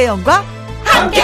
[0.00, 0.44] 김혜영과
[0.82, 1.22] 함께.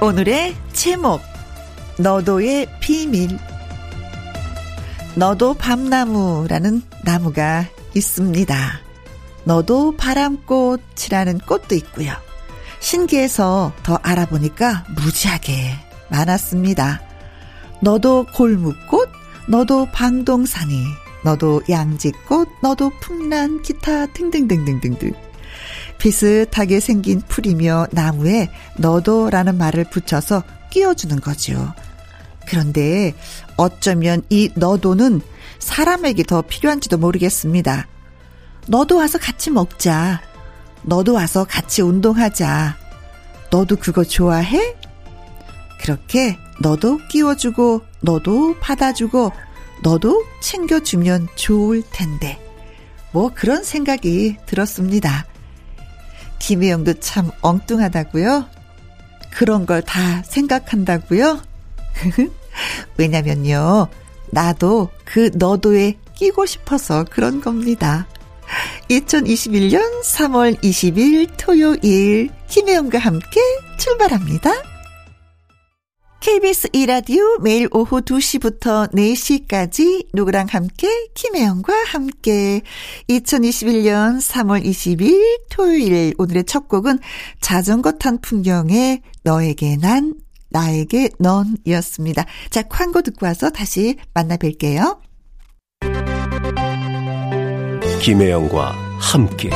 [0.00, 1.20] 오늘의 제목
[1.98, 3.38] 너도의 비밀
[5.16, 8.80] 너도 밤나무라는 나무가 있습니다.
[9.44, 12.14] 너도 바람꽃이라는 꽃도 있고요.
[12.80, 15.74] 신기해서 더 알아보니까 무지하게
[16.08, 17.13] 많았습니다.
[17.84, 19.10] 너도 골무꽃,
[19.46, 20.86] 너도 방동산이,
[21.22, 25.12] 너도 양지꽃, 너도 풍란, 기타 등등등등등등.
[25.98, 31.74] 비슷하게 생긴 풀이며 나무에 너도라는 말을 붙여서 끼워주는 거죠.
[32.46, 33.14] 그런데
[33.58, 35.20] 어쩌면 이 너도는
[35.58, 37.86] 사람에게 더 필요한지도 모르겠습니다.
[38.66, 40.22] 너도 와서 같이 먹자.
[40.82, 42.78] 너도 와서 같이 운동하자.
[43.50, 44.74] 너도 그거 좋아해?
[45.84, 49.32] 그렇게 너도 끼워주고, 너도 받아주고,
[49.82, 52.40] 너도 챙겨주면 좋을 텐데.
[53.12, 55.26] 뭐 그런 생각이 들었습니다.
[56.38, 58.46] 김혜영도 참 엉뚱하다고요?
[59.30, 61.42] 그런 걸 다 생각한다고요?
[62.96, 63.88] 왜냐면요.
[64.30, 68.06] 나도 그 너도에 끼고 싶어서 그런 겁니다.
[68.88, 73.40] 2021년 3월 20일 토요일 김혜영과 함께
[73.78, 74.73] 출발합니다.
[76.24, 82.62] KBS 이라디오 매일 오후 2시부터 4시까지 누구랑 함께 김혜영과 함께
[83.10, 86.98] 2021년 3월 20일 토요일 오늘의 첫 곡은
[87.42, 90.14] 자전거 탄 풍경에 너에게 난
[90.48, 92.24] 나에게 넌이었습니다.
[92.48, 95.00] 자, 광고 듣고 와서 다시 만나 뵐게요.
[98.00, 99.50] 김혜영과 함께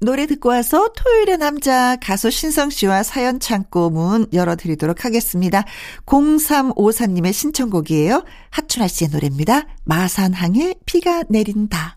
[0.00, 5.64] 노래 듣고 와서 토요일의 남자 가수 신성 씨와 사연 창고 문 열어드리도록 하겠습니다.
[6.04, 8.24] 0354님의 신청곡이에요.
[8.50, 9.66] 하춘아 씨의 노래입니다.
[9.84, 11.96] 마산항에 비가 내린다.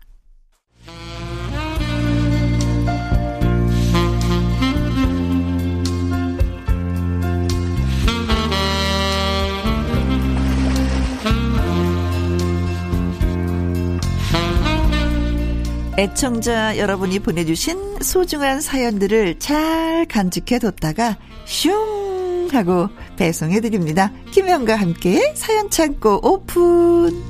[16.00, 24.10] 애청자 여러분이 보내주신 소중한 사연들을 잘 간직해 뒀다가 슝 하고 배송해 드립니다.
[24.30, 27.22] 김현과 함께 사연 창고 오픈.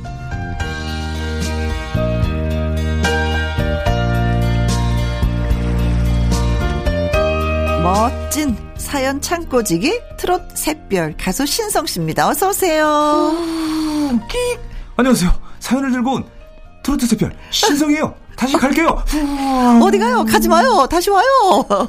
[7.83, 12.29] 멋진 사연 창고지기 트롯 샛별 가수 신성 씨입니다.
[12.29, 13.35] 어서 오세요.
[14.95, 15.33] 안녕하세요.
[15.59, 16.25] 사연을 들고 온
[16.85, 18.30] 트로트 샛별 신성이에요.
[18.41, 19.05] 다시 갈게요.
[19.83, 20.25] 어디 가요?
[20.25, 20.87] 가지 마요.
[20.91, 21.27] 다시 와요.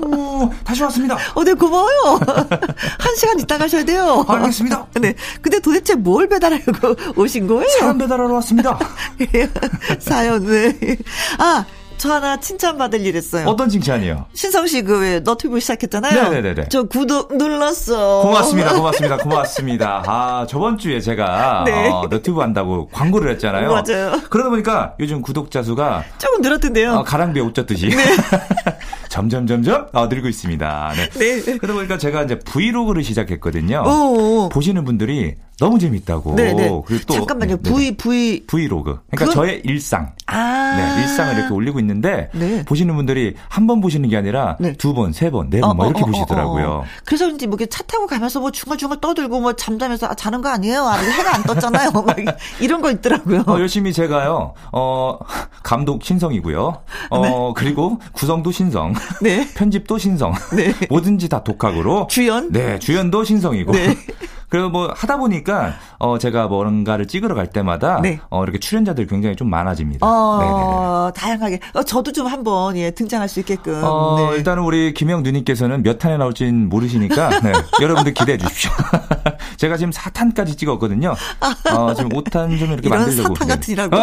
[0.01, 1.17] 오, 다시 왔습니다.
[1.33, 2.19] 어디 네, 고마워요.
[2.99, 4.25] 한 시간 있다 가셔야 돼요.
[4.27, 4.85] 알겠습니다.
[4.99, 5.13] 네.
[5.41, 7.69] 근데 도대체 뭘 배달하려고 오신 거예요?
[7.79, 8.77] 사연 배달하러 왔습니다.
[9.99, 10.97] 사연, 네.
[11.37, 11.63] 아,
[12.01, 13.47] 저 하나 칭찬받을 일 했어요.
[13.47, 14.25] 어떤 칭찬이요?
[14.33, 16.31] 신성 씨그왜 너튜브 시작했잖아요.
[16.31, 16.69] 네네네.
[16.69, 18.23] 저 구독 눌렀어.
[18.23, 18.73] 고맙습니다.
[18.73, 19.17] 고맙습니다.
[19.21, 20.03] 고맙습니다.
[20.07, 21.89] 아, 저번 주에 제가 네.
[21.91, 23.69] 어, 너튜브 한다고 광고를 했잖아요.
[23.69, 24.19] 맞아요.
[24.31, 26.91] 그러다 보니까 요즘 구독자 수가 조금 늘었던데요.
[26.91, 27.91] 어, 가랑비에 옷 젖듯이
[29.11, 30.93] 점점 점점 어, 늘고 있습니다.
[30.95, 31.41] 네.
[31.41, 31.57] 네.
[31.57, 33.83] 그러다 보니까 제가 이제 브이로그를 시작했거든요.
[33.85, 34.47] 오.
[34.47, 36.35] 보시는 분들이 너무 재밌다고.
[36.35, 36.69] 네네.
[36.87, 37.57] 그리고 또 잠깐만요.
[37.57, 37.69] 네, 네.
[37.69, 38.43] V, V.
[38.47, 39.01] 브이로그.
[39.11, 40.13] 그러니까 그건- 저의 일상.
[40.27, 40.75] 아.
[40.95, 42.63] 네, 일상을 이렇게 올리고 있는데 네.
[42.63, 44.73] 보시는 분들이 한 번 보시는 게 아니라 네.
[44.73, 46.85] 두 번, 세 번, 네번뭐 이렇게 보시더라고요.
[47.05, 50.47] 그래서 이제 뭐 이렇게 차 타고 가면서 뭐 중얼중얼 떠들고 뭐 잠자면서 아, 자는 거
[50.49, 50.83] 아니에요?
[50.87, 51.91] 아, 해가 안 떴잖아요.
[52.01, 52.15] 막
[52.61, 53.43] 이런 거 있더라고요.
[53.45, 55.19] 어, 열심히 제가요, 어,
[55.63, 56.81] 감독 신성이고요.
[57.11, 58.93] 어, 그리고 구성도 신성.
[59.21, 59.47] 네.
[59.53, 60.33] 편집도 신성.
[60.55, 60.73] 네.
[60.89, 62.07] 뭐든지 다 독학으로.
[62.09, 62.51] 주연?
[62.51, 63.71] 네, 주연도 신성이고.
[63.71, 63.95] 네.
[64.49, 68.19] 그리고 뭐 하다 보니까 어 제가 뭔가를 찍으러 갈 때마다 네.
[68.29, 70.05] 어 이렇게 출연자들이 굉장히 좀 많아집니다.
[70.05, 71.59] 어, 다양하게.
[71.73, 73.79] 어, 저도 좀 한번, 예, 등장할 수 있게끔.
[73.81, 74.37] 어, 네.
[74.37, 78.71] 일단은 우리 김영 누님께서는 몇 탄에 나올진 모르시니까, 네, 여러분들 기대해 주십시오.
[79.55, 81.15] 제가 지금 4탄까지 찍었거든요.
[81.71, 83.33] 어, 지금 5탄 좀 이렇게 만들려고.
[83.35, 83.47] 네.
[83.47, 83.97] 같은 이라고.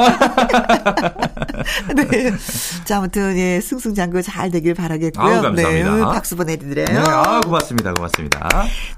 [1.95, 2.33] 네.
[2.85, 5.25] 자, 아무튼, 예, 승승장구 잘 되길 바라겠고요.
[5.25, 5.95] 아유, 감사합니다.
[5.95, 6.87] 네, 박수 보내드려요.
[6.87, 7.95] 네, 아, 고맙습니다.
[7.95, 8.49] 고맙습니다.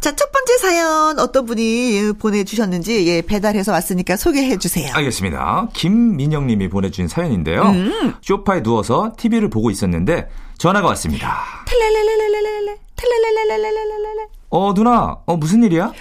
[0.01, 4.93] 자, 첫 번째 사연 어떤 분이 보내주셨는지, 예, 배달해서 왔으니까 소개해 주세요.
[4.95, 5.69] 알겠습니다.
[5.73, 7.63] 김민영 님이 보내주신 사연인데요.
[7.63, 8.15] 음.
[8.23, 10.29] 쇼파에 누워서 TV를 보고 있었는데,
[10.59, 11.39] 전화가 왔습니다.
[11.67, 14.27] 텔레레레레레레레, 텔레레레레레레레.
[14.51, 15.93] 어, 누나, 어, 무슨 일이야?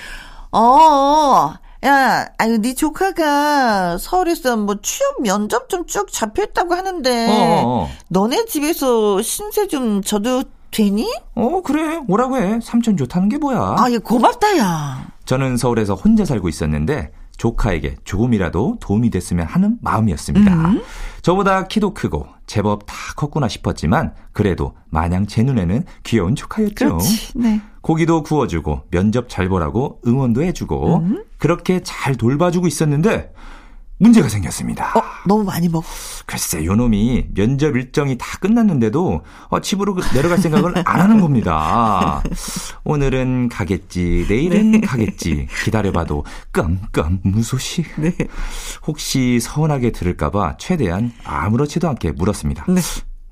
[0.52, 1.54] 어,
[1.86, 7.90] 야, 아유, 네 조카가 서울에서 뭐 취업 면접 좀 쭉 잡혀있다고 하는데, 어, 어, 어.
[8.10, 11.10] 너네 집에서 신세 좀 져도 괜히?
[11.36, 12.00] 어, 그래.
[12.08, 12.60] 오라고 해.
[12.62, 13.76] 삼촌 좋다는 게 뭐야.
[13.80, 15.08] 아, 얘 고맙다, 야.
[15.26, 20.54] 저는 서울에서 혼자 살고 있었는데 조카에게 조금이라도 도움이 됐으면 하는 마음이었습니다.
[20.54, 20.84] 음.
[21.22, 26.74] 저보다 키도 크고 제법 다 컸구나 싶었지만 그래도 마냥 제 눈에는 귀여운 조카였죠.
[26.76, 27.62] 그렇지, 네.
[27.82, 31.24] 고기도 구워주고 면접 잘 보라고 응원도 해주고 음.
[31.38, 33.32] 그렇게 잘 돌봐주고 있었는데
[34.02, 34.98] 문제가 생겼습니다.
[34.98, 35.86] 어, 너무 많이 먹어.
[36.26, 42.24] 글쎄, 요 놈이 면접 일정이 다 끝났는데도 어, 집으로 그 내려갈 생각을 안 하는 겁니다.
[42.86, 44.80] 오늘은 가겠지, 내일은 네.
[44.82, 45.48] 가겠지.
[45.66, 46.24] 기다려봐도
[46.54, 47.88] 깜깜 무소식.
[47.98, 48.16] 네.
[48.88, 52.66] 혹시 서운하게 들을까봐 최대한 아무렇지도 않게 물었습니다.
[52.70, 52.80] 네.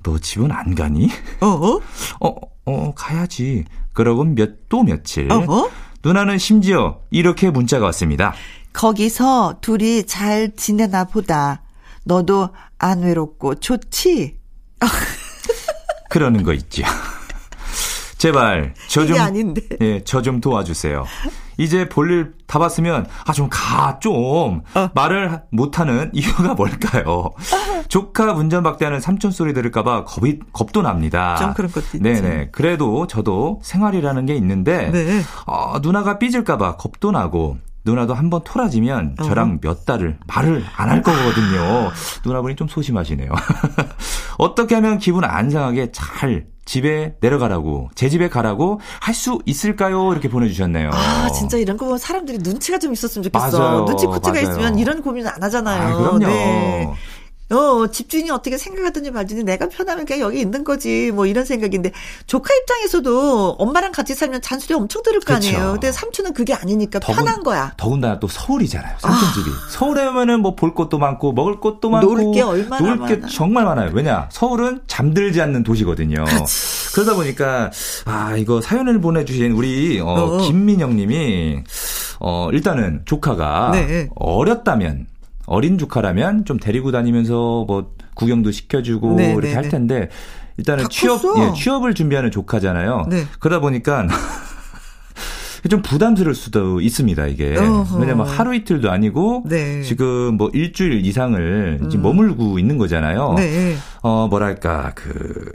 [0.04, 1.10] 너 집은 안 가니?
[1.40, 1.80] 어?
[2.20, 3.64] 어, 어, 가야지.
[3.94, 5.32] 그러고 몇, 또 며칠.
[5.32, 5.70] 어허?
[6.04, 8.34] 누나는 심지어 이렇게 문자가 왔습니다.
[8.74, 11.64] 거기서 둘이 잘 지내나 보다.
[12.04, 14.38] 너도 안 외롭고 좋지?
[16.10, 16.84] 그러는 거 있죠.
[18.18, 19.16] 제발 저 좀.
[19.82, 21.06] 예, 저 좀 도와주세요.
[21.58, 24.62] 이제 볼일 다 봤으면 아 좀 가좀 좀.
[24.76, 24.90] 어.
[24.96, 27.32] 말을 못하는 이유가 뭘까요?
[27.90, 31.36] 조카 운전 박대하는 삼촌 소리 들을까봐 겁이 겁도 납니다.
[31.38, 32.04] 좀 그런 것도 있죠.
[32.04, 32.50] 네네.
[32.52, 35.22] 그래도 저도 생활이라는 게 있는데 네.
[35.46, 39.24] 어, 누나가 삐질까봐 겁도 나고 누나도 한 번 토라지면 어.
[39.24, 41.92] 저랑 몇 달을 말을 안 할 거거든요.
[42.26, 43.32] 누나분이 좀 소심하시네요.
[44.38, 50.12] 어떻게 하면 기분 안 상하게 잘 집에 내려가라고 제 집에 가라고 할 수 있을까요?
[50.12, 50.92] 이렇게 보내주셨네요.
[50.94, 53.58] 아 진짜 이런 거 보면 사람들이 눈치가 좀 있었으면 좋겠어.
[53.58, 53.86] 맞아요.
[53.86, 55.82] 눈치 코치가 있으면 이런 고민 안 하잖아요.
[55.82, 56.20] 아, 그럼요.
[56.20, 56.94] 네.
[57.50, 61.12] 어, 집주인이 어떻게 생각하든지 말든지 내가 편하면 그냥 여기 있는 거지.
[61.12, 61.92] 뭐 이런 생각인데
[62.26, 65.56] 조카 입장에서도 엄마랑 같이 살면 잔소리 엄청 들을 거 아니에요.
[65.58, 65.72] 그렇죠.
[65.74, 67.74] 근데 삼촌은 그게 아니니까 더군, 편한 거야.
[67.78, 68.98] 더군다나 또 서울이잖아요.
[69.00, 69.50] 삼촌 집이.
[69.50, 69.70] 아.
[69.72, 73.64] 서울에 오면은 뭐 볼 것도 많고 먹을 것도 많고 놀 게 얼마나 놀 게 정말
[73.66, 73.92] 많아요.
[73.94, 74.28] 왜냐?
[74.32, 76.26] 서울은 잠들지 않는 도시거든요.
[76.26, 76.92] 그치.
[76.94, 77.70] 그러다 보니까
[78.06, 80.38] 아, 이거 사연을 보내 주신 우리 어, 어.
[80.40, 81.64] 김민영 님이
[82.20, 84.10] 어, 일단은 조카가 네.
[84.16, 85.06] 어렸다면
[85.48, 89.70] 어린 조카라면 좀 데리고 다니면서 뭐 구경도 시켜주고 네, 이렇게 네, 할 네.
[89.70, 90.10] 텐데
[90.58, 93.06] 일단은 취업 예, 취업을 준비하는 조카잖아요.
[93.10, 93.26] 네.
[93.40, 94.08] 그러다 보니까
[95.70, 97.58] 좀 부담스러울 수도 있습니다, 이게.
[97.58, 98.00] 어허.
[98.00, 99.82] 왜냐면 하루 이틀도 아니고 네.
[99.84, 101.90] 지금 뭐 일주일 이상을 음.
[101.90, 103.34] 지금 머물고 있는 거잖아요.
[103.36, 103.76] 네.
[104.02, 105.52] 어, 뭐랄까, 그,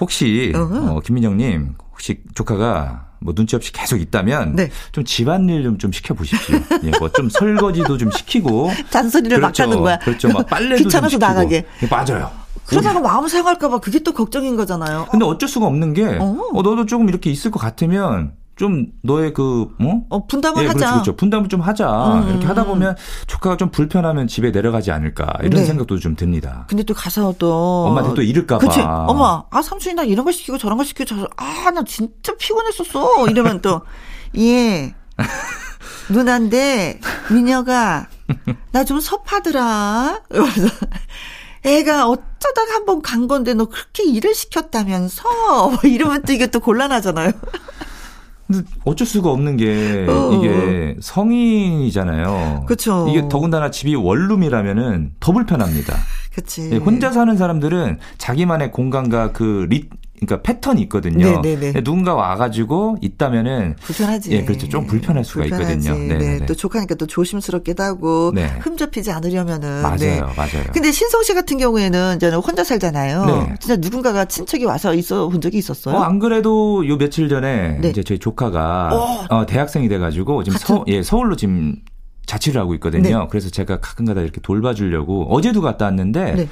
[0.00, 4.70] 혹시, 어, 김민영님, 혹시 조카가 뭐 눈치 없이 계속 있다면 네.
[4.92, 6.58] 좀 집안일 좀, 좀 시켜보십시오.
[6.84, 8.70] 예, 뭐 좀 설거지도 좀 시키고.
[8.90, 9.62] 잔소리를 그렇죠.
[9.62, 9.98] 막 하는 거야.
[9.98, 10.28] 그렇죠.
[10.28, 11.64] 막 빨래도 귀찮아서 좀 나가게.
[11.82, 12.30] 예, 맞아요.
[12.66, 15.06] 그러다가 마음 상할까봐 그게 또 걱정인 거잖아요.
[15.10, 16.36] 근데 어쩔 수가 없는 게, 어.
[16.52, 20.02] 어, 너도 조금 이렇게 있을 것 같으면 좀 너의 그 뭐?
[20.10, 20.78] 어 분담을 예, 하자.
[20.78, 21.16] 그렇죠, 그렇죠.
[21.16, 22.14] 분담을 좀 하자.
[22.22, 22.28] 음.
[22.28, 22.96] 이렇게 하다 보면
[23.28, 25.64] 조카가 좀 불편하면 집에 내려가지 않을까 이런 네.
[25.64, 26.66] 생각도 좀 듭니다.
[26.68, 28.66] 근데 또 가서 또 엄마한테 또 이럴까 봐.
[28.66, 28.80] 그치.
[28.80, 33.28] 엄마, 아 삼촌이 나 이런 거 시키고 저런 거 시키고 저 아, 나 진짜 피곤했었어.
[33.30, 33.82] 이러면 또
[34.36, 34.92] 예.
[36.10, 37.00] 누난데
[37.30, 38.08] 미녀가
[38.72, 40.20] 나 좀 섭하더라.
[40.28, 40.68] 그래서
[41.64, 45.22] 애가 어쩌다가 한 번 간 건데 너 그렇게 일을 시켰다면서
[45.70, 47.32] 뭐 이러면 또 이게 또 곤란하잖아요.
[48.48, 50.32] 근데 어쩔 수가 없는 게 어.
[50.32, 52.64] 이게 성인이잖아요.
[52.66, 53.06] 그렇죠.
[53.10, 55.94] 이게 더군다나 집이 원룸이라면은 더 불편합니다.
[56.34, 56.70] 그치.
[56.72, 59.88] 예, 혼자 사는 사람들은 자기만의 공간과 그 리,
[60.20, 61.40] 그러니까 패턴이 있거든요.
[61.40, 61.72] 네네네.
[61.72, 61.80] 네.
[61.82, 64.32] 누군가 와가지고 있다면은 불편하지.
[64.32, 64.68] 예, 그렇죠.
[64.68, 65.88] 좀 불편할 수가 불편하지.
[65.88, 66.18] 있거든요.
[66.18, 68.46] 네, 또 조카니까 또 조심스럽기도 하고 네.
[68.60, 69.82] 흠잡히지 않으려면은.
[69.82, 70.20] 맞아요, 네.
[70.20, 70.64] 맞아요.
[70.72, 73.24] 근데 신성 씨 같은 경우에는 저는 혼자 살잖아요.
[73.26, 73.54] 네.
[73.60, 75.94] 진짜 누군가가 친척이 와서 있어 본 적이 있었어요?
[75.94, 77.90] 어, 안 그래도 요 며칠 전에 네.
[77.90, 79.26] 이제 저희 조카가 어.
[79.30, 81.76] 어, 대학생이 돼가지고 지금 서, 예, 서울로 지금
[82.28, 83.20] 자취를 하고 있거든요.
[83.20, 83.26] 네.
[83.30, 86.48] 그래서 제가 가끔가다 이렇게 돌봐주려고 어제도 갔다 왔는데, 네.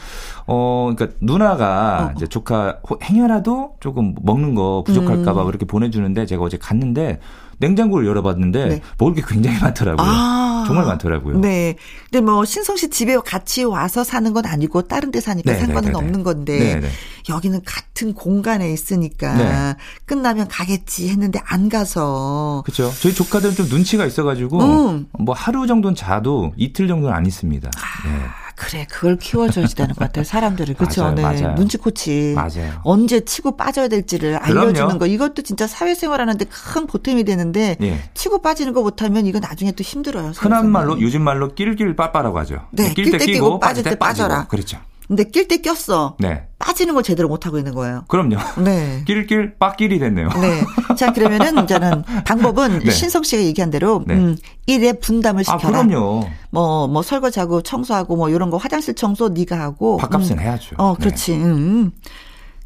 [0.47, 2.13] 어, 그러니까 누나가 어.
[2.17, 5.47] 이제 조카 행여라도 조금 먹는 거 부족할까봐 음.
[5.47, 7.21] 그렇게 보내주는데 제가 어제 갔는데
[7.59, 8.81] 냉장고를 열어봤는데 네.
[8.99, 10.07] 먹을 게 굉장히 많더라고요.
[10.07, 10.65] 아.
[10.67, 11.39] 정말 많더라고요.
[11.39, 11.77] 네.
[12.11, 15.93] 근데 뭐 신성 씨 집에 같이 와서 사는 건 아니고 다른 데 사니까 네, 상관은
[15.93, 16.91] 네, 네, 없는 건데
[17.29, 19.75] 여기는 같은 공간에 있으니까 네.
[20.05, 22.63] 끝나면 가겠지 했는데 안 가서.
[22.65, 22.93] 그렇죠.
[23.01, 25.07] 저희 조카들은 좀 눈치가 있어가지고 음.
[25.19, 27.71] 뭐 하루 정도는 자도 이틀 정도는 안 있습니다.
[27.75, 28.09] 아.
[28.09, 28.46] 네.
[28.57, 30.25] 그래, 그걸 키워줘야 되는 것 같아요.
[30.25, 30.75] 사람들을.
[30.77, 31.03] 그렇죠.
[31.03, 31.23] 맞아요, 네.
[31.23, 31.55] 맞아요.
[31.55, 32.33] 눈치코치.
[32.35, 32.81] 맞아요.
[32.85, 34.99] 언제 치고 빠져야 될지를 알려주는 그럼요.
[34.99, 35.07] 거.
[35.07, 38.01] 이것도 진짜 사회생활하는데 큰 보탬이 되는데 예.
[38.15, 40.33] 치고 빠지는 거 못하면 이거 나중에 또 힘들어요.
[40.35, 42.67] 흔한 말로 요즘 말로 낄낄 빠빠라고 하죠.
[42.73, 44.47] 네, 낄때 끼고 빠질 때 빠져라.
[44.47, 44.79] 그렇죠.
[45.07, 46.17] 근데 낄 때 꼈어.
[46.19, 46.47] 네.
[46.59, 48.05] 빠지는 걸 제대로 못 하고 있는 거예요.
[48.09, 48.37] 그럼요.
[48.65, 49.05] 네.
[49.07, 50.29] 낄낄 빠끼리 됐네요.
[50.31, 50.63] 네.
[50.97, 52.91] 자 그러면은 저는 방법은 네.
[52.91, 54.15] 신석 씨가 얘기한 대로 네.
[54.15, 54.37] 음,
[54.67, 55.79] 일에 분담을 아, 시켜라.
[55.81, 56.29] 아, 그럼요.
[56.51, 60.41] 뭐뭐 뭐 설거지하고 청소하고 뭐 이런 거 화장실 청소 네가 하고 밥값은 음.
[60.41, 60.77] 해야죠.
[60.79, 61.37] 어, 그렇지.
[61.37, 61.45] 네.
[61.45, 61.93] 음.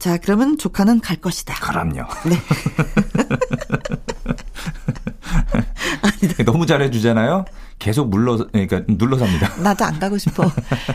[0.01, 1.55] 자, 그러면 조카는 갈 것이다.
[1.57, 2.05] 그럼요.
[2.25, 2.37] 네.
[6.45, 7.45] 너무 잘해주잖아요.
[7.81, 9.53] 계속 물러, 그러니까 눌러서 합니다.
[9.61, 10.49] 나도 안 가고 싶어.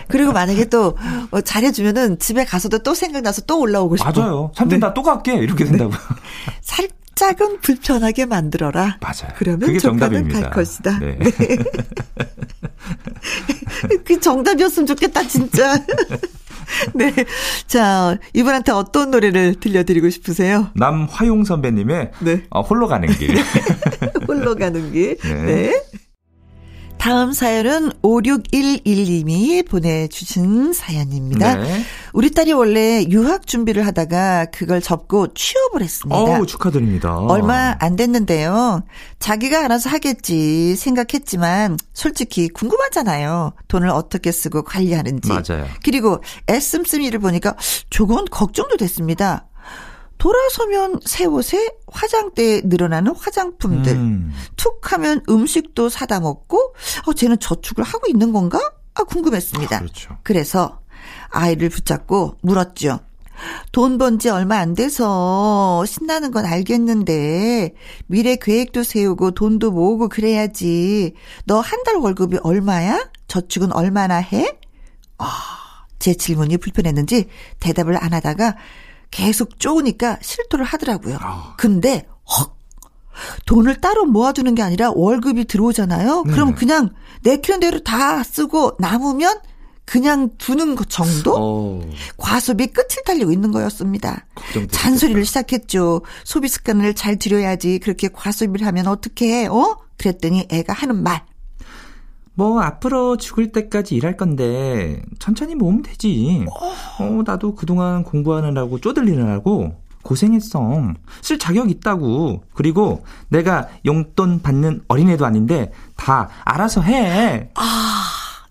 [0.08, 0.96] 그리고 만약에 또
[1.32, 4.12] 어, 잘해주면은 집에 가서도 또 생각나서 또 올라오고 싶어.
[4.12, 4.52] 맞아요.
[4.56, 4.88] 삼촌 네.
[4.88, 5.34] 나또 갈게.
[5.34, 5.92] 이렇게 된다고.
[5.92, 5.98] 네.
[6.62, 9.00] 살짝은 불편하게 만들어라.
[9.02, 9.34] 맞아요.
[9.36, 10.42] 그러면 그게 정답입니다.
[10.42, 11.00] 갈 것이다.
[11.00, 11.18] 네.
[11.20, 11.58] 네.
[14.06, 15.84] 그 정답이었으면 좋겠다, 진짜.
[16.94, 17.14] 네.
[17.68, 20.70] 자, 이분한테 어떤 노래를 들려드리고 싶으세요?
[20.76, 22.44] 남화용 선배님의 네.
[22.52, 23.36] 어, 홀로 가는 길.
[24.28, 25.18] 홀로 가는 길.
[25.18, 25.44] 네.
[25.44, 25.82] 네.
[27.06, 31.54] 다음 사연은 5611님이 보내주신 사연입니다.
[31.54, 31.84] 네.
[32.14, 36.20] 우리 딸이 원래 유학 준비를 하다가 그걸 접고 취업을 했습니다.
[36.20, 37.16] 어우, 축하드립니다.
[37.20, 38.82] 얼마 안 됐는데요.
[39.20, 43.54] 자기가 알아서 하겠지 생각했지만 솔직히 궁금하잖아요.
[43.68, 45.30] 돈을 어떻게 쓰고 관리하는지.
[45.30, 45.68] 맞아요.
[45.84, 47.56] 그리고 애씀씀이를 보니까
[47.92, 49.46] 조금 걱정도 됐습니다.
[50.30, 53.92] 돌아서면 새 옷에 화장대에 늘어나는 화장품들.
[53.94, 54.34] 음.
[54.56, 56.74] 툭 하면 음식도 사다 먹고,
[57.06, 58.60] 어, 쟤는 저축을 하고 있는 건가?
[58.96, 59.76] 아, 궁금했습니다.
[59.76, 60.18] 아, 그렇죠.
[60.24, 60.80] 그래서
[61.30, 63.02] 아이를 붙잡고 물었죠.
[63.72, 67.76] 돈 번 지 얼마 안 돼서 신나는 건 알겠는데
[68.08, 71.14] 미래 계획도 세우고 돈도 모으고 그래야지.
[71.46, 73.12] 너 한 달 월급이 얼마야?
[73.28, 74.58] 저축은 얼마나 해?
[75.20, 75.28] 아,
[76.00, 77.28] 제 질문이 불편했는지
[77.60, 78.56] 대답을 안 하다가
[79.16, 81.18] 계속 쪼으니까 실토를 하더라고요.
[81.22, 81.54] 아.
[81.58, 82.06] 근데
[82.38, 82.54] 헉
[83.46, 86.24] 돈을 따로 모아두는 게 아니라 월급이 들어오잖아요.
[86.26, 86.34] 네.
[86.34, 86.90] 그럼 그냥
[87.24, 89.40] 내키는 대로 다 쓰고 남으면
[89.86, 91.34] 그냥 두는 것 정도?
[91.34, 91.82] 오.
[91.82, 91.90] 어.
[92.18, 94.26] 과소비 끝을 달리고 있는 거였습니다.
[94.70, 96.02] 잔소리를 시작했죠.
[96.26, 97.80] 소비 습관을 잘 들여야지.
[97.80, 99.48] 그렇게 과소비를 하면 어떻게 해?
[99.48, 99.78] 어?
[99.98, 101.24] 그랬더니 애가 하는 말.
[102.36, 106.46] 뭐 앞으로 죽을 때까지 일할 건데 천천히 모으면 되지.
[107.00, 109.74] 어, 나도 그동안 공부하느라고 쪼들리느라고
[110.04, 110.94] 고생했어.
[111.22, 112.44] 쓸 자격 있다고.
[112.54, 117.50] 그리고 내가 용돈 받는 어린애도 아닌데 다 알아서 해.
[117.56, 118.04] 아,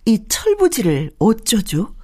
[0.05, 1.95] 이 철부지를 어쩌죠?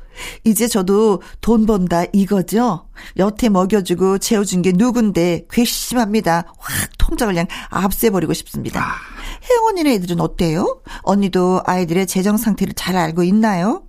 [0.45, 2.87] 이제 저도 돈 번다 이거죠?
[3.17, 6.45] 여태 먹여주고 재워준 게 누군데 괘씸합니다.
[6.59, 8.81] 확 통장을 그냥 앞세버리고 싶습니다.
[8.81, 8.95] 아.
[9.49, 10.83] 혜영 언니네 애들은 어때요?
[11.03, 13.85] 언니도 아이들의 재정 상태를 잘 알고 있나요?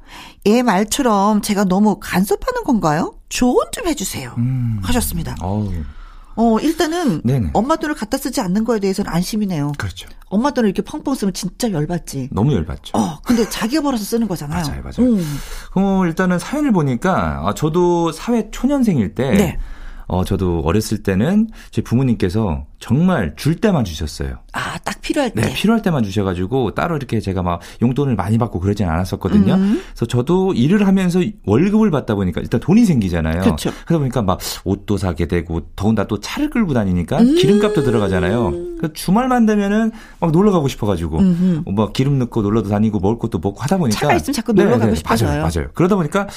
[0.48, 3.16] 얘 말처럼 제가 너무 간섭하는 건가요?
[3.30, 4.34] 조언 좀 해주세요.
[4.38, 4.80] 음.
[4.84, 5.36] 하셨습니다.
[5.42, 5.72] 어우.
[6.42, 7.52] 어, 일단은 네네.
[7.54, 9.74] 엄마 돈을 갖다 쓰지 않는 거에 대해서는 안심이네요.
[9.78, 10.10] 그렇죠.
[10.28, 12.30] 엄마 돈을 이렇게 펑펑 쓰면 진짜 열받지.
[12.32, 12.98] 너무 열받죠.
[12.98, 14.66] 어, 근데 자기가 벌어서 쓰는 거잖아요.
[14.66, 15.12] 맞아요, 맞아요.
[15.14, 15.38] 음.
[15.76, 19.60] 어, 일단은 사연을 보니까 아, 저도 사회 초년생일 때 네.
[20.08, 24.40] 어, 저도 어렸을 때는 제 부모님께서 정말 줄 때만 주셨어요.
[24.54, 25.42] 아, 딱 필요할 때?
[25.42, 29.54] 네, 필요할 때만 주셔가지고 따로 이렇게 제가 막 용돈을 많이 받고 그러진 않았었거든요.
[29.54, 29.82] 음.
[29.92, 33.42] 그래서 저도 일을 하면서 월급을 받다 보니까 일단 돈이 생기잖아요.
[33.42, 33.70] 그렇죠.
[33.86, 37.36] 그러다 보니까 막 옷도 사게 되고 더군다나 또 차를 끌고 다니니까 음.
[37.36, 38.52] 기름값도 들어가잖아요.
[38.82, 41.64] 그 주말만 되면 막 놀러 가고 싶어가지고 음.
[41.68, 44.78] 막 기름 넣고 놀러도 다니고 먹을 것도 먹고 하다 보니까 차가 있으면 자꾸 놀러 네,
[44.80, 45.30] 가고 네, 싶어져요.
[45.30, 45.70] 맞아요, 맞아요.
[45.76, 46.28] 그러다 보니까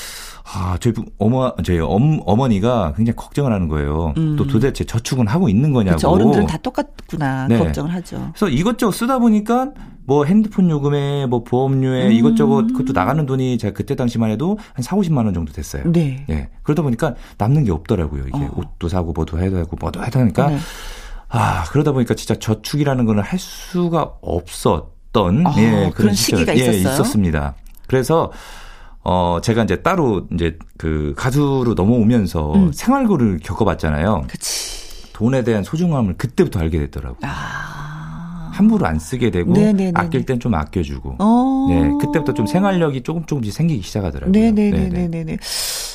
[0.52, 4.12] 아, 저희 어머, 저희 엄, 어머니가 굉장히 걱정을 하는 거예요.
[4.18, 4.36] 음.
[4.36, 5.96] 또 도대체 저축은 하고 있는 거냐고.
[5.96, 6.38] 그렇 죠.
[6.38, 7.48] 어른들은 다 똑같구나.
[7.48, 7.58] 네.
[7.58, 8.30] 걱정을 하죠.
[8.34, 9.70] 그래서 이것저것 쓰다 보니까
[10.06, 12.12] 뭐 핸드폰 요금에 뭐 보험료에 음.
[12.12, 15.84] 이것저것 그것도 나가는 돈이 제가 그때 당시만 해도 한 4, 50만 원 정도 됐어요.
[15.90, 16.24] 네.
[16.28, 16.48] 예.
[16.62, 18.24] 그러다 보니까 남는 게 없더라고요.
[18.28, 18.52] 이게 어.
[18.56, 20.58] 옷도 사고 뭐도 해야 되고 뭐도 해야 되니까 네.
[21.28, 26.66] 아, 그러다 보니까 진짜 저축이라는 거는 할 수가 없었던 어, 예, 그런, 그런 시기가 예,
[26.78, 27.54] 있었습니다.
[27.86, 28.30] 그래서
[29.02, 32.72] 어, 제가 이제 따로 이제 그 가수로 넘어오면서 음.
[32.72, 34.24] 생활고를 겪어봤잖아요.
[34.28, 34.83] 그치.
[35.14, 37.20] 돈에 대한 소중함을 그때부터 알게 됐더라고요.
[37.22, 38.50] 아.
[38.52, 39.92] 함부로 안 쓰게 되고 네네네네.
[39.94, 41.16] 아낄 땐 좀 아껴주고.
[41.18, 41.66] 어.
[41.70, 44.30] 네, 그때부터 좀 생활력이 조금 조금씩 생기기 시작하더라고요.
[44.30, 45.38] 네네네네네.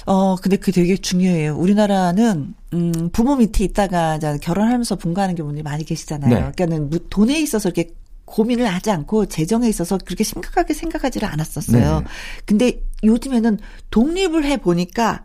[0.07, 1.55] 어, 근데 그게 되게 중요해요.
[1.55, 6.29] 우리나라는 음, 부모 밑에 있다가 결혼하면서 분가하는 경우들이 많이 계시잖아요.
[6.29, 6.35] 네.
[6.35, 7.91] 그러니까는 돈에 있어서 이렇게
[8.25, 11.99] 고민을 하지 않고 재정에 있어서 그렇게 심각하게 생각하지를 않았었어요.
[11.99, 12.05] 네.
[12.45, 13.57] 근데 요즘에는
[13.89, 15.23] 독립을 해 보니까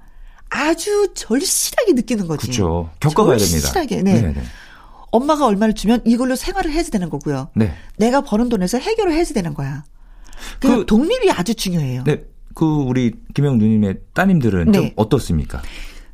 [0.50, 2.46] 아주 절실하게 느끼는 거지.
[2.46, 2.90] 그렇죠.
[3.00, 3.96] 겪어봐야 절실하게.
[4.02, 4.20] 됩니다.
[4.20, 4.22] 네.
[4.32, 4.46] 네네.
[5.10, 7.48] 엄마가 얼마를 주면 이걸로 생활을 해야 되는 거고요.
[7.54, 7.72] 네.
[7.96, 9.84] 내가 버는 돈에서 해결을 해야 되는 거야.
[10.60, 12.04] 그, 그 독립이 아주 중요해요.
[12.04, 12.24] 네.
[12.54, 14.78] 그 우리 김영 누님의 따님들은 네.
[14.78, 15.62] 좀 어떻습니까?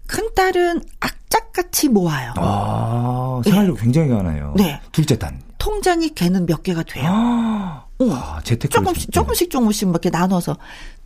[0.06, 2.32] 큰 딸은 악착같이 모아요.
[2.36, 3.82] 아, 생활력 네.
[3.82, 4.54] 굉장히 많아요.
[4.56, 4.80] 네.
[4.92, 5.38] 둘째 딸.
[5.58, 7.04] 통장이 걔는 몇 개가 돼요.
[7.06, 8.12] 아, 응.
[8.12, 10.56] 아, 재테크 조금씩 조금씩 조금씩 이렇게 나눠서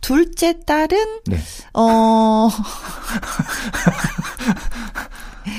[0.01, 1.39] 둘째 딸은 네.
[1.73, 2.49] 어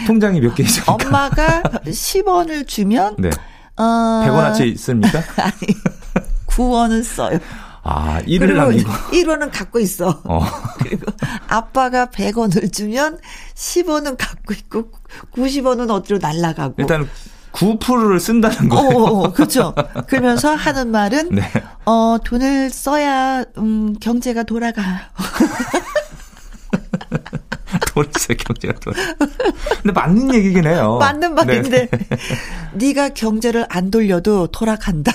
[0.06, 0.92] 통장이 몇 개 있습니까?
[0.94, 3.30] 엄마가 10원을 주면 네.
[3.76, 3.82] 어
[4.26, 5.18] 100원어치 있습니까?
[5.42, 5.54] 아니
[6.46, 7.38] 9원을 써요.
[7.88, 8.90] 아, 1을 남기고.
[8.90, 10.20] 1원은 갖고 있어.
[10.24, 10.40] 어.
[10.78, 11.06] 그리고
[11.46, 13.20] 아빠가 100원을 주면
[13.54, 14.90] 10원은 갖고 있고
[15.36, 16.74] 90원은 어디로 날라가고.
[16.78, 17.08] 일단
[17.56, 18.88] 9%를 쓴다는 거예요.
[18.88, 19.74] 어, 어, 어, 그렇죠.
[20.06, 21.42] 그러면서 하는 말은 네.
[21.86, 24.82] 어, 돈을 써야 음, 경제가 돌아가.
[27.94, 28.96] 돌아서 경제가 돌아.
[29.82, 30.98] 근데 맞는 얘기긴 해요.
[31.00, 31.98] 맞는 말인데 네.
[32.74, 35.12] 네가 경제를 안 돌려도 돌아간다.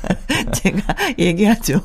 [0.54, 1.80] 제가 얘기하죠.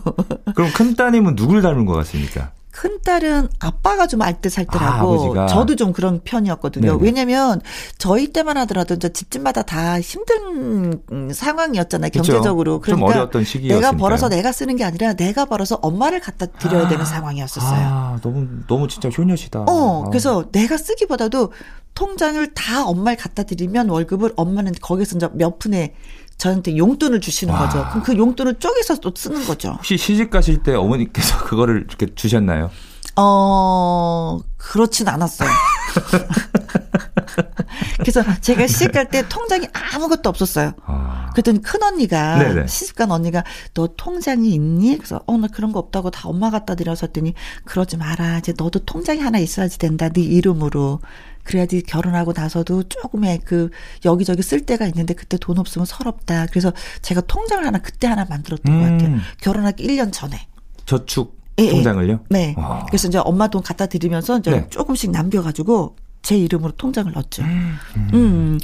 [0.55, 2.51] 그럼 큰 따님은 누굴 닮은 것 같습니까?
[2.79, 6.93] 큰 딸은 아빠가 좀 알뜰살뜰하고 아, 저도 좀 그런 편이었거든요.
[6.93, 7.03] 네네.
[7.03, 7.59] 왜냐면
[7.97, 11.01] 저희 때만 하더라도 이제 집집마다 다 힘든
[11.33, 12.09] 상황이었잖아요.
[12.09, 12.79] 경제적으로.
[12.79, 13.81] 그러니까 좀 어려웠던 시기였으니까요.
[13.81, 17.79] 내가 벌어서 내가 쓰는 게 아니라 내가 벌어서 엄마를 갖다 드려야 아, 되는 상황이었었어요.
[17.85, 19.65] 아, 너무 너무 진짜 효녀시다.
[19.67, 20.09] 어, 아.
[20.09, 21.51] 그래서 내가 쓰기보다도
[21.95, 25.95] 통장을 다 엄마를 갖다 드리면 월급을 엄마는 거기서 이제 몇 푼에
[26.39, 27.67] 저한테 용돈을 주시는 와.
[27.67, 27.85] 거죠.
[27.89, 29.73] 그럼 그 용돈을 쪼개서 또 쓰는 거죠.
[29.73, 32.71] 혹시 시집 가실 때 어머니께서 그거를 이렇게 주셨나요?
[33.17, 35.49] 어, 그렇진 않았어요.
[37.99, 40.73] 그래서 제가 시집 갈 때 통장이 아무것도 없었어요.
[40.85, 41.29] 아.
[41.31, 42.67] 그랬더니 큰 언니가 네네.
[42.67, 43.43] 시집 간 언니가
[43.73, 44.97] 너 통장이 있니?
[44.97, 47.33] 그래서 어 나 그런 거 없다고 다 엄마 갖다 드려서 했더니
[47.65, 48.39] 그러지 마라.
[48.39, 50.09] 이제 너도 통장이 하나 있어야지 된다.
[50.09, 50.99] 네 이름으로.
[51.43, 53.69] 그래야지 결혼하고 나서도 조금의 그
[54.05, 56.45] 여기저기 쓸 때가 있는데 그때 돈 없으면 서럽다.
[56.47, 56.71] 그래서
[57.01, 58.79] 제가 통장을 하나 그때 하나 만들었던 음.
[58.81, 59.07] 것 같아요.
[59.15, 59.21] 음.
[59.41, 60.47] 결혼하기 1년 전에.
[60.85, 61.71] 저축 예, 예.
[61.71, 62.19] 통장을요?
[62.29, 62.53] 네.
[62.57, 62.85] 와.
[62.87, 64.67] 그래서 이제 엄마 돈 갖다 드리면서 이제 네.
[64.69, 67.43] 조금씩 남겨가지고 제 이름으로 통장을 넣었죠.
[67.43, 67.77] 음.
[68.13, 68.59] 음.